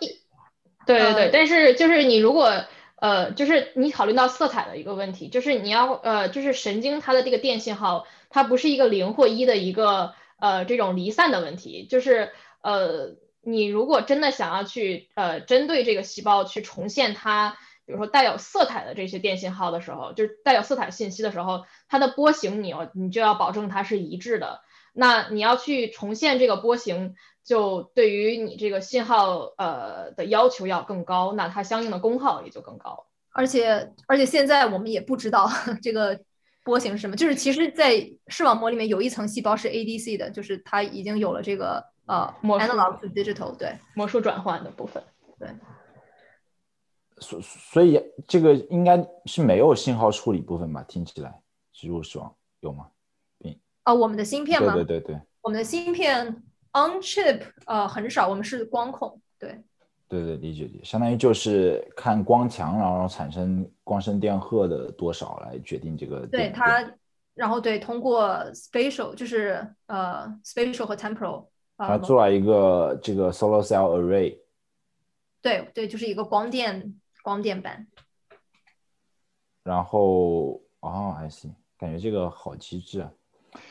[0.86, 2.64] 对对对，但是就是你如果
[2.98, 13.16] 呃，就是你考虑到色彩的一个问题，就是你要呃，就是神经它的这个电信号，它不是一个零或一的一个呃这种离散的问题，就是呃。
[13.48, 17.56] 你如果真的想要去呃针对这个细胞去重现它，
[17.86, 24.62] 比如说带有色彩的这些电信号的时候，就是带有色彩信息的时候，它的波形你要你就要保证它是一致的。
[24.98, 33.06] 那你要去重现这个波形，就对于你这个信号呃的要求要更高，那它相应的功耗也就更高。
[33.32, 35.50] 而且而且现在我们也不知道
[35.84, 36.18] 这个
[36.64, 45.04] 波形是什么，就是其实，在视网膜里面有一层细胞是 ADC 的，就是它已经有了这个呃 analog to digital 对魔术转换的部分。
[45.38, 45.50] 对，
[47.20, 50.82] 所所以这个应该是没有信号处理部分吧？
[50.88, 51.42] 听起来
[51.74, 52.88] 植入视网有吗？
[53.86, 54.74] 啊，我们的芯片吗？
[54.74, 56.26] 对对对对，我们的芯片
[56.74, 59.64] on chip 呃很少，我们是光控，对。
[60.08, 66.26] 对对，理解理解，相当于就是看光强，然后产生光生电荷的多少来决定这个。
[66.28, 66.84] 对它，
[67.34, 71.46] 然后对通过 spatial 就是呃 spatial 和 temporal，
[71.78, 74.38] 它做了一个这个 solar cell array。
[75.42, 77.88] 对对，就是一个光电光电板。
[79.64, 83.12] 然后哦，I see，感觉这个好机智啊。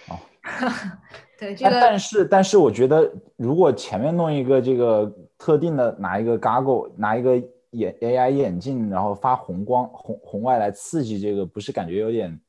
[0.08, 0.18] 哦，
[1.38, 7.36] 对这个，但是但是我觉得，如果前面弄一个这个特定的，拿一个 goggle，拿一个
[7.70, 12.40] 眼 AI 眼镜，然后发红光红红外来刺激这个，不是感觉有点？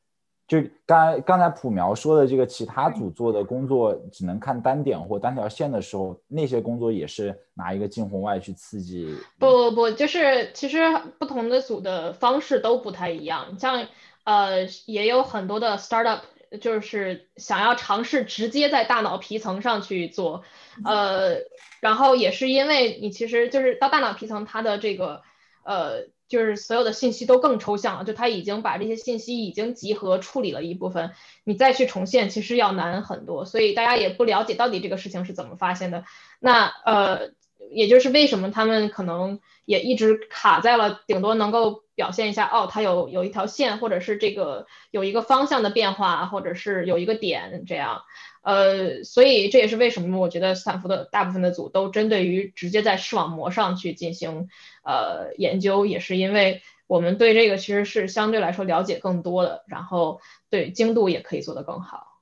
[0.47, 9.15] 就刚刚才普苗说的这个，其他组做的工作只能看单点或单条线的时候，那些工作也是拿一个近红外去刺激？
[9.39, 10.77] 不不不，就是其实
[11.17, 13.87] 不同的组的方式都不太一样，像
[14.25, 16.19] 呃也有很多的 startup。
[16.61, 20.43] 就是想要尝试直接在大脑皮层上去做，
[20.83, 21.37] 呃，
[21.79, 25.21] 然后也是因为你其实就是到大脑皮层，它的这个
[25.63, 31.11] 呃，就是所有的信息都更抽象了，就它已经把这些信息已经集合处理了一部分，
[31.43, 36.03] 你再去重现其实要难很多，所以大家也不了解到底这个事情是怎么发现的。
[36.39, 37.31] 那呃，
[37.71, 41.84] 也就是为什么他们可能也一直卡在了顶多能够。
[41.95, 48.01] 表现一下哦，它有有一条线，或者是这个有一个方向的变化，或者是有一个点这样，
[48.41, 54.49] 呃，所以这也是为什么我觉得斯坦福的大部分的组都针对于直接在视网膜上去进行
[54.83, 60.19] 呃研究，也是因为我们对这个其实是相对来说了解更多的，然后
[60.49, 62.19] 对精度也可以做得更好。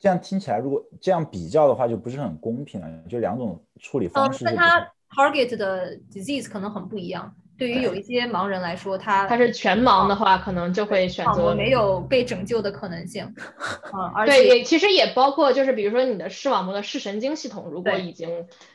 [0.00, 4.44] 这样听起来，如果这样比较的话，就不是很公平了，就两种处理方式。
[4.44, 7.34] 但它 target 的 disease 可能很不一样。
[7.56, 13.24] 对于有一些盲人来说，他他是全盲的话，可能就会选择没有被拯救的可能性。
[13.94, 18.28] 嗯，而且对，其实也包括就是比如说你的视网膜的视神经系统，如果已经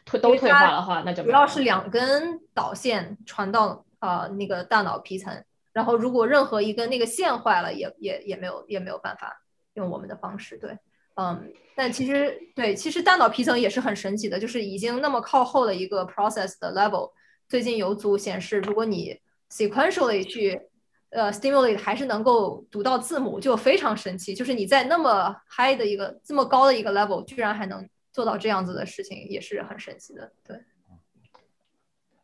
[0.06, 9.42] 退都退化的话，那就主要是两根导线传到呃那个大脑皮层，然后如果任何一根那个线坏了，也也也没有也没有办法
[9.74, 10.58] 用我们的方式。
[10.58, 10.78] 对，
[11.16, 17.12] 嗯，但其实对，其实大脑皮层也是很神奇的，就是已经那么靠后的一个 process 的 level。
[17.50, 19.20] 最近有组显示，如果你
[19.52, 20.62] sequentially 去
[21.10, 24.36] 呃 stimulate，还是能够读到字母，就非常神奇。
[24.36, 30.32] 就是你在那么 high 的一个这么高的一个 level，居然还能做到这样子的事情，也是很神奇的。
[30.48, 30.58] 对。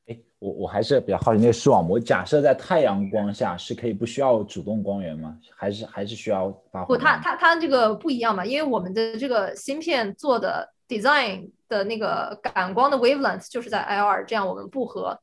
[0.08, 5.40] 哎，我我还是比较好奇，那个视网膜，假设在太阳光下是可以不需要主动光源吗？
[5.56, 6.86] 还是还是需要发？
[6.86, 11.52] 不，它它它这个不一样嘛，因为我们的这个芯片做的 design。
[11.68, 15.20] 的那个感光的 wavelength 就是在 IR，这样我们不和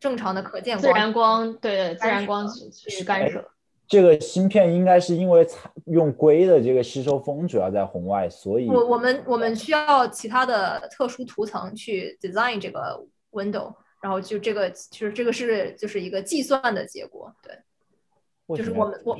[0.00, 3.48] 正常的可见光、自然光对自然光去干涉。
[3.86, 13.72] 这个芯片应该是因为采用硅的这个吸收风主要在红外，所以我我们我们需要其他的特殊涂层去 design 这个 window，
[14.02, 19.16] 然后就这个就是这个是就是一个计算的结果，对，就是我们我。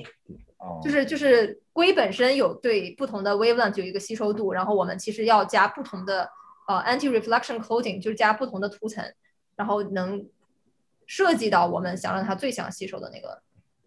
[0.83, 6.29] 就是就是硅本身有对不同的 wavelength 有一个吸收度，然后我们其实要加不同的
[6.69, 9.03] 呃 anti-reflection coating，就是加不同的涂层，
[9.57, 10.29] 然后能
[11.07, 13.43] 设计到我们想让它最想吸收的那个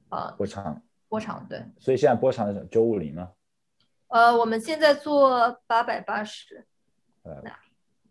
[0.10, 1.64] 呃波长波长对。
[1.78, 3.30] 所以现在波长是九五零吗？
[4.08, 6.66] 呃，我们现在做八百八十。
[7.22, 7.36] 呃，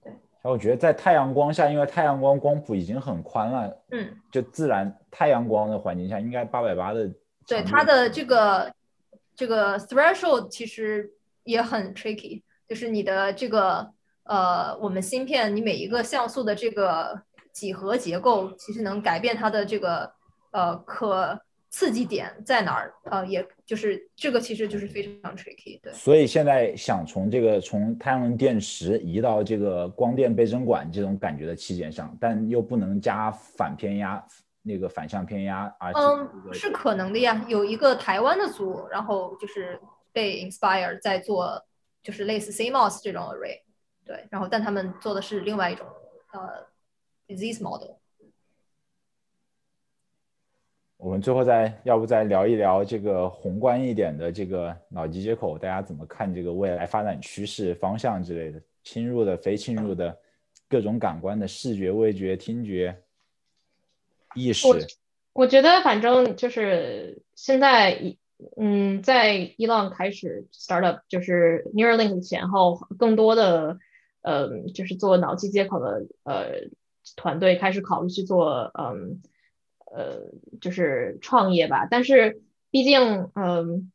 [0.05, 0.13] 对。
[0.13, 7.11] 然后我觉得在太阳光下，因为太阳光光谱已经很宽了，嗯，就自然太阳光的环境下，应该八百八的。
[7.47, 8.73] 对它的这个
[9.35, 11.11] 这个 threshold 其实
[11.45, 13.91] 也很 tricky，就是你的这个
[14.25, 17.23] 呃，我们芯片你每一个像素的这个
[17.53, 20.13] 几何结构，其实能改变它的这个
[20.53, 21.41] 呃可
[21.71, 25.81] 刺激点在哪儿，呃，也就是这个其实就是非常 tricky。
[25.83, 34.23] 对，所以现在想从这个从太阳能电池移到这个光电倍增管这种感觉的器件上，但又不能加反偏压。
[34.63, 37.45] 那个反向偏压啊，嗯，是可能的呀。
[37.49, 39.81] 有一个台湾的组，然后就是
[40.13, 41.63] 被 inspire 在做，
[42.03, 43.61] 就是类似 CMOS 这种 array，
[44.05, 45.87] 对，然后但他们做的是另外一种
[46.33, 46.67] 呃
[47.27, 47.97] disease model。
[50.97, 58.63] 我们最后再要不再聊一聊这个宏观一点的这个脑机接口，大家怎么看这个未来发展趋势方向之类的？
[58.85, 60.17] 侵入的、非侵入的，
[60.69, 62.97] 各种感官的视觉、味觉、听觉、
[64.35, 64.67] 意识。
[64.67, 64.77] 我
[65.33, 68.17] 我觉得反正就是现在，
[68.57, 73.79] 嗯，在伊朗开始 startup 就是 Neuralink 前后，更多的
[74.23, 76.69] 呃就是做脑机接口的呃
[77.17, 79.23] 团队开始考虑去做嗯。
[79.95, 80.23] 呃，
[80.63, 83.93] 就是创业吧，但是毕竟，嗯，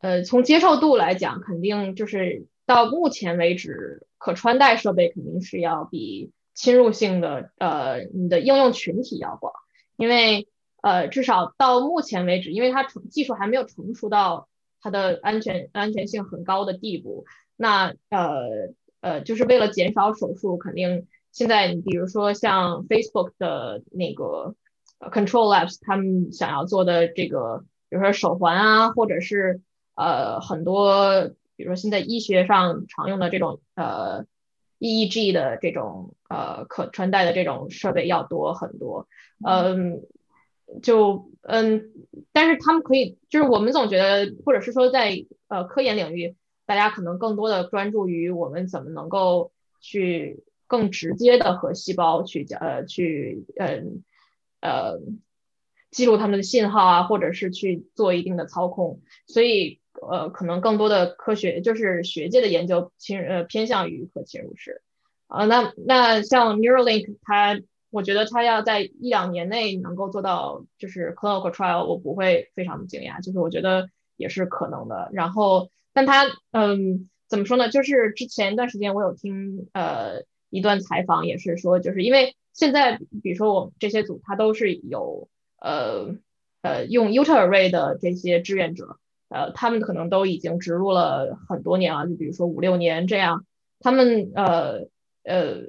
[0.00, 9.52] 呃，从接受度来讲，肯定就是到目前为止，可穿戴设备肯定是要比侵入性的，呃，你的应用群体要广，
[9.96, 10.48] 因为，
[10.82, 14.48] 呃，至少到目前为止，因为它技术还没有成熟到
[14.80, 17.24] 它的安全安全性很高的地步，
[17.56, 21.06] 那，呃，呃，就是为了减少手术，肯定。
[21.32, 24.54] 现在你比如说像 Facebook 的那个
[25.00, 29.62] Control Labs，他们想要做的这个，比如说手环啊，或者是
[29.94, 34.26] 呃很多，比如说现在医学上常用的这种呃
[34.82, 39.06] EEG 的这种呃可穿戴的这种设备要多很多，
[39.46, 40.02] 嗯，
[40.82, 41.90] 就嗯，
[42.32, 46.34] 但是他们可以，就是我们总觉得，或者是说在呃科研领域，
[46.66, 50.42] 大家可能更多的专注于我们怎么能够去。
[50.68, 54.02] 更直接的和细胞去呃去嗯
[54.62, 55.00] 呃
[55.90, 64.82] 记录他们的信号啊，或者是去做一定的操控，所以呃可能更多的科学就是学界的研究侵呃偏向于可侵入式
[65.26, 75.10] 啊，那那像 Neuralink 它我觉得它要在一两年内能够做到就是 clinical trial，我不会非常的惊讶，就是我觉得也是可能的。
[75.12, 77.68] 然后但它嗯怎么说呢？
[77.68, 80.24] 就是之前一段时间我有听呃。
[80.54, 86.14] 一段采访也是说，就是因为现在，比如说我们这些组，它都是有呃
[86.60, 88.98] 呃用 UltraArray 的这些志愿者，
[89.32, 93.44] 呃，他们可能都已经植入了很多年了，就比如说五六年这样，
[93.80, 94.86] 他们呃
[95.24, 95.62] 呃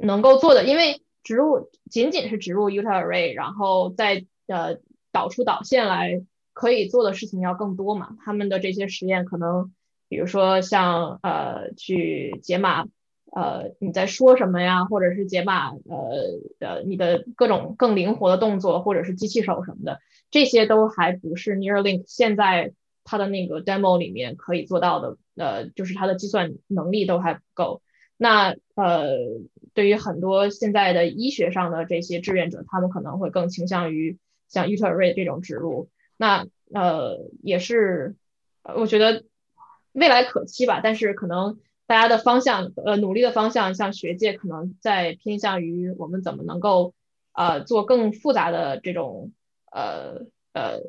[0.00, 4.78] 能够做的，因为植入仅仅是植入 UltraArray，然后再呃
[5.12, 8.16] 导出导线来，可以做的事情要更多嘛。
[8.24, 9.72] 他们的这些实验可能，
[10.08, 12.86] 比如说像呃去解码。
[13.30, 14.86] 呃，你在说什么呀？
[14.86, 19.98] 或者是解码，呃呃，你的各种更灵活的动作，或者是机器手什么的，
[20.30, 22.72] 这些都还不是 Neuralink 现在
[23.08, 25.16] 它的那个 demo 里面可以做到的。
[25.36, 27.80] 呃，就是它的计算能力都还不够。
[28.16, 29.16] 那呃，
[29.72, 35.88] 对于很多现在的医学上的这些志愿者，他们可能会更倾向于像 u t e r a y 这种植入。
[36.16, 38.16] 那呃，也是，
[38.62, 39.24] 我觉得
[39.92, 40.80] 未来可期吧。
[40.82, 41.58] 但是可能。
[41.88, 46.92] 大家的方向，呃，努力的方向，像学界可能在偏向于我们怎么能够，
[47.32, 49.32] 呃，做更复杂的这种，
[49.72, 50.80] 呃呃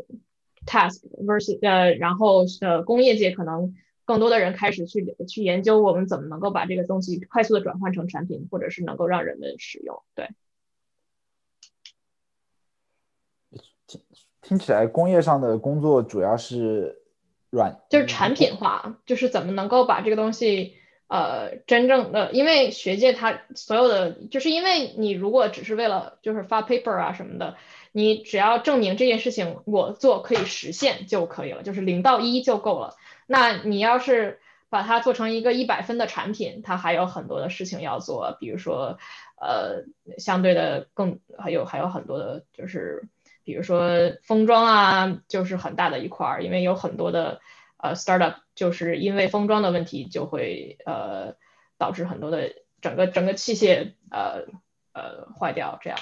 [0.70, 3.74] ，task versus，呃，然后呃，工业界可能
[4.06, 10.04] 更多的人开始去去研究我们怎么能够把这个东西快速的转换成产品，或者是能够让人们使用。
[10.14, 10.30] 对，
[13.88, 14.02] 听
[14.44, 17.02] 听起来工业上的工作主要是
[17.50, 20.76] 软，就是产品化，就是怎么能够把这个东西。
[21.12, 27.58] 呃，真正的，因为学界它所有的，就是因为你如果只是为了就是发 paper 啊什么的，
[28.00, 32.96] 你只要证明这件事情我做可以实现就可以了，就是零到一就够了。
[33.28, 34.40] 那你要是
[34.70, 38.98] 把它做成一个一百分的产品，它还有很多的事情要做，比如说
[39.36, 39.84] 呃，
[40.18, 43.04] 相对的更还有还有很多的，就是
[43.44, 47.42] 比如说封装啊，就是很大的一块儿，因为有很多的。
[47.82, 51.36] 呃，startup 就是因为封装的问题，就会呃
[51.78, 54.48] 导致很多的整个整个器械呃
[54.92, 55.98] 呃坏掉这样。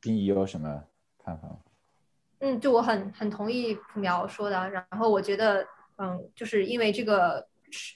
[0.00, 0.84] 丁仪有什么
[1.24, 1.48] 看法？
[2.40, 7.48] 嗯，就我很很同意朴苗说的，然后我觉得嗯，就是因为这个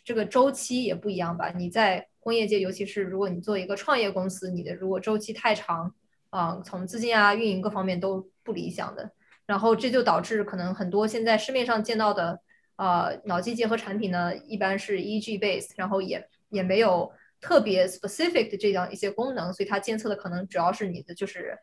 [0.05, 1.51] 这个周期也不一样吧。
[1.51, 5.95] 你在工业界，尤其是如果你做一个创业公司，你的如果周期太长，
[6.31, 9.13] 啊，从资金啊、运营各方面都不理想的。
[9.47, 12.41] 然后这就导致可能很多现在市面上见到的
[12.77, 21.59] 呃脑机结合产品呢，一般是 EEG base，然后也也没有特别 specific 的这样一些功能，所以它监测的可能主要是你的就是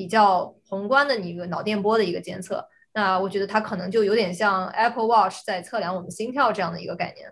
[0.00, 2.66] 比较宏观的一个脑电波的一个监测。
[2.94, 7.30] 那我觉得它可能就有点像 Apple Watch 在测量我们心跳这样的一个概念。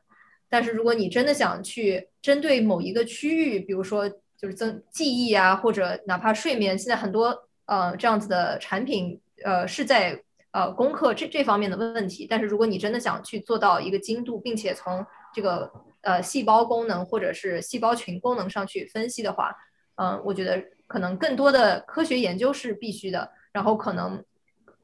[0.50, 4.06] 但是如果你真的想去针对某一个区域，比如说
[4.36, 9.18] 就是增记忆啊，或者哪怕睡眠，现在很多呃这样子的产品。
[9.44, 19.54] 呃，是在呃攻克这这方面的问题，但是如果你真的想去做到一个精度，并且从这个呃细胞功能或者是细胞群功能上去分析的话，
[19.94, 24.24] 嗯，我觉得可能更多的科学研究是必须的，然后可能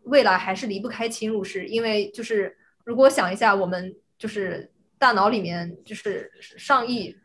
[0.04, 7.16] 未来还是离不开侵入式，因为就是如果想一下，我们就是大脑里面就是上亿、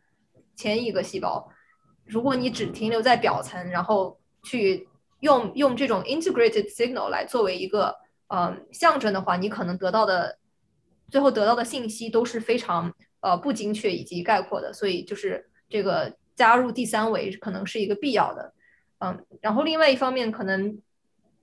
[0.56, 1.48] 千亿个细胞，
[2.06, 4.88] 如果你只停留在表层，然后去
[5.20, 7.94] 用用这种 integrated signal 来作为一个
[8.28, 10.38] 嗯象征的话，你可能得到的
[11.12, 18.54] 最后得到的信息都是非常呃不精确以及概括的，所以就是这个加入第三维可能是一个必要的，
[19.00, 20.82] 嗯，然后另外一方面可能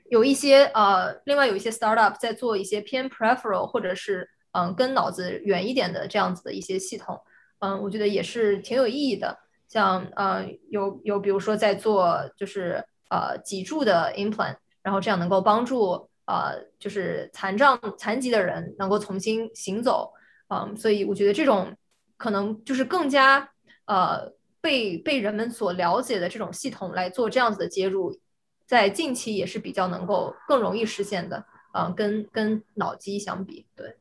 [0.09, 7.21] 有一些呃另外有一些 startup 在做一些偏 peripheral 或者是嗯跟脑子远一点的这样子的一些系统，
[7.59, 9.39] 嗯，我觉得也是挺有意义的，
[9.69, 16.09] 像呃有有比如说在做就是呃脊柱的 implant，然后这样能够帮助。
[16.29, 20.13] 呃，就是残障、残疾的人能够重新行走，
[20.49, 21.73] 嗯，所以我觉得这种
[22.17, 23.49] 可能就是更加
[23.85, 24.33] 呃
[24.67, 28.19] 被被人们所了解的这种系统来做这样子的接入，
[28.67, 33.95] 在近期也是比较能够更容易实现的，嗯，跟跟脑机相比，对。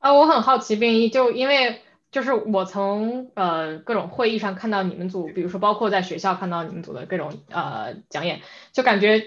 [0.00, 8.40] 啊，我很好奇，冰一就因为就是我从呃各种会议上看到你们组，比如说包括在学校看到你们组的各种呃讲演，
[8.72, 9.22] 就感觉。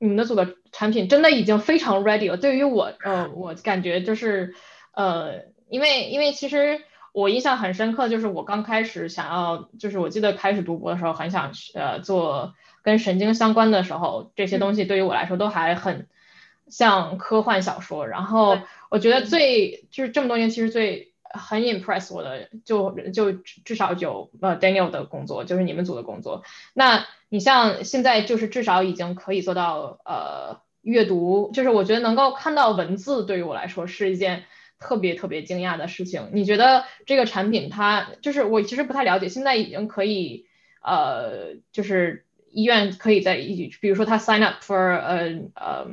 [0.00, 2.36] 你们的组的产品真的已经非常 ready 了。
[2.36, 4.54] 对于我，呃，我感觉就是，
[4.94, 6.80] 呃，因为因为其实
[7.18, 16.06] 我印象很深刻，就是我刚开始想要，就是我记得开始读博的时候，很想去呃做跟神经相关的时候，这些东西对于我来说都还很
[16.68, 18.06] 像科幻小说。
[18.06, 18.58] 然后
[18.88, 26.44] 我觉得最就是这么多年，其实最很 impress 我的，就就至少有呃 Daniel 的工作，就是你们组的工作。
[26.72, 34.44] 那你像现在就是至少已经可以做到呃阅读，就是我觉得能够看到文字，对于我来说是一件
[34.78, 36.30] 特别特别惊讶的事情。
[36.32, 40.46] 你觉得这个产品它就是我其实不太了解，现在已经可以
[40.82, 45.86] 呃就是医院可以在一比如说他 sign up for 呃呃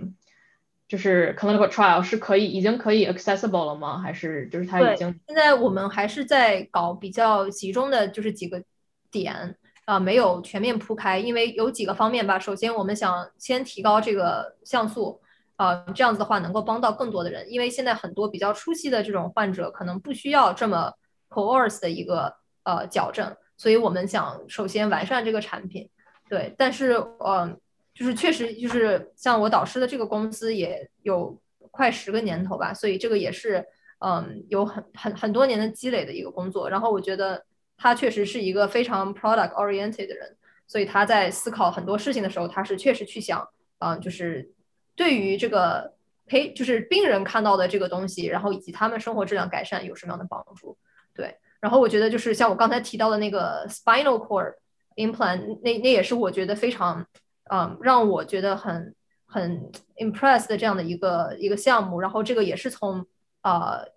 [0.87, 3.99] 就是 clinical trial 是可以已经可以 accessible 了吗？
[3.99, 8.63] 还是就是他已经现在我们还是在搞比较集中的就是几个
[9.11, 9.55] 点。
[9.85, 12.39] 啊，没有全面铺开，因为有几个方面吧。
[12.39, 15.21] 首先，我们想先提高这个像素，
[15.55, 17.45] 啊，这样子的话能够帮到更多的人。
[17.51, 20.91] 因为现在很多比较初期的这种患者可能不需要这么
[21.29, 22.33] coarse 的一个
[22.63, 25.89] 呃矫正，所以我们想首先完善这个产品。
[26.29, 27.57] 对，但是呃，
[27.93, 31.39] 就是确实就是像我导师的这个公司也有
[31.71, 33.65] 快十个年头吧，所以这个也是
[33.99, 36.69] 嗯有很很很多年的积累的一个工作。
[36.69, 37.43] 然后我觉得。
[37.77, 43.45] 他确实是一个非常 product oriented 的人，所以他在思考很多事情的时候，他是确实去想，
[43.79, 44.49] 嗯，就是
[44.95, 45.93] 对于这个
[46.25, 50.77] 陪，就是病人看到的这个东西，然后以及他们生活质量改善有什么样的帮助？
[51.13, 54.53] 对，然后我觉得就是像我刚才提到的那个 spinal cord
[54.95, 57.05] implant，那那也是我觉得非常，
[57.51, 61.99] 嗯，让我觉得很很 impressed 的这样的一个一个项目。
[61.99, 63.05] 然后这个也是从
[63.41, 63.87] 呃，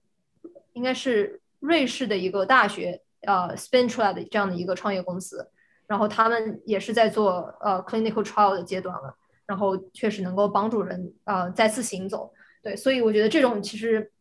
[0.73, 3.03] 应该是瑞士的一个大学。
[3.23, 5.51] 呃，spin 出来的这样的一个创业公司，
[5.89, 9.13] 然后他们也是在做呃 clinical trial 的阶段了，
[9.49, 12.33] 然后确实能够帮助人呃再次行走。
[12.63, 14.13] 对，所以我觉得这种其实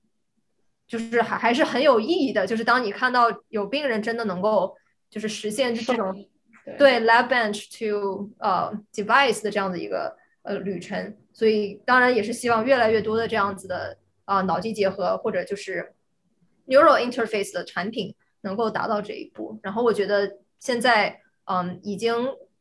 [0.88, 4.76] 就是还还是很有意义的，就是当你看到有病人真的能够
[5.12, 6.26] 就是实现这种
[6.80, 15.94] 对 lab bench to 呃 device 的这样的一个呃旅程，所以当然也是希望越来越多的这样子的啊脑机结合或者就是
[16.66, 18.16] neural interface 的产品。
[18.42, 22.16] 能够达到这一步，然后我觉得现在，嗯，已经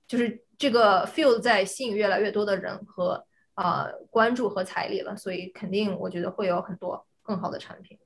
[0.09, 7.99] 就是这个 field 在吸引越来越多的人和啊关注和财力了，所以肯定我觉得会有很多更好的产品。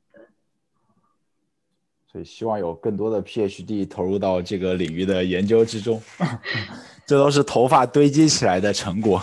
[2.07, 6.03] 所以希望有更多的 PhD 投入到这个领域的研究之中，
[7.07, 9.23] 这都是头发堆积起来的成果。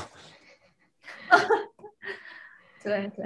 [2.83, 3.25] 对对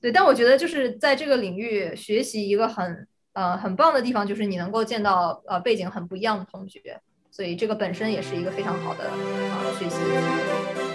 [0.00, 3.06] 对，但我觉得就是在这个领域学习一个很。
[3.34, 7.00] 呃，很棒的地方就是你能够见到呃背景很不一样的同学，
[7.30, 10.87] 所以这个本身也是一个非常好的啊学习。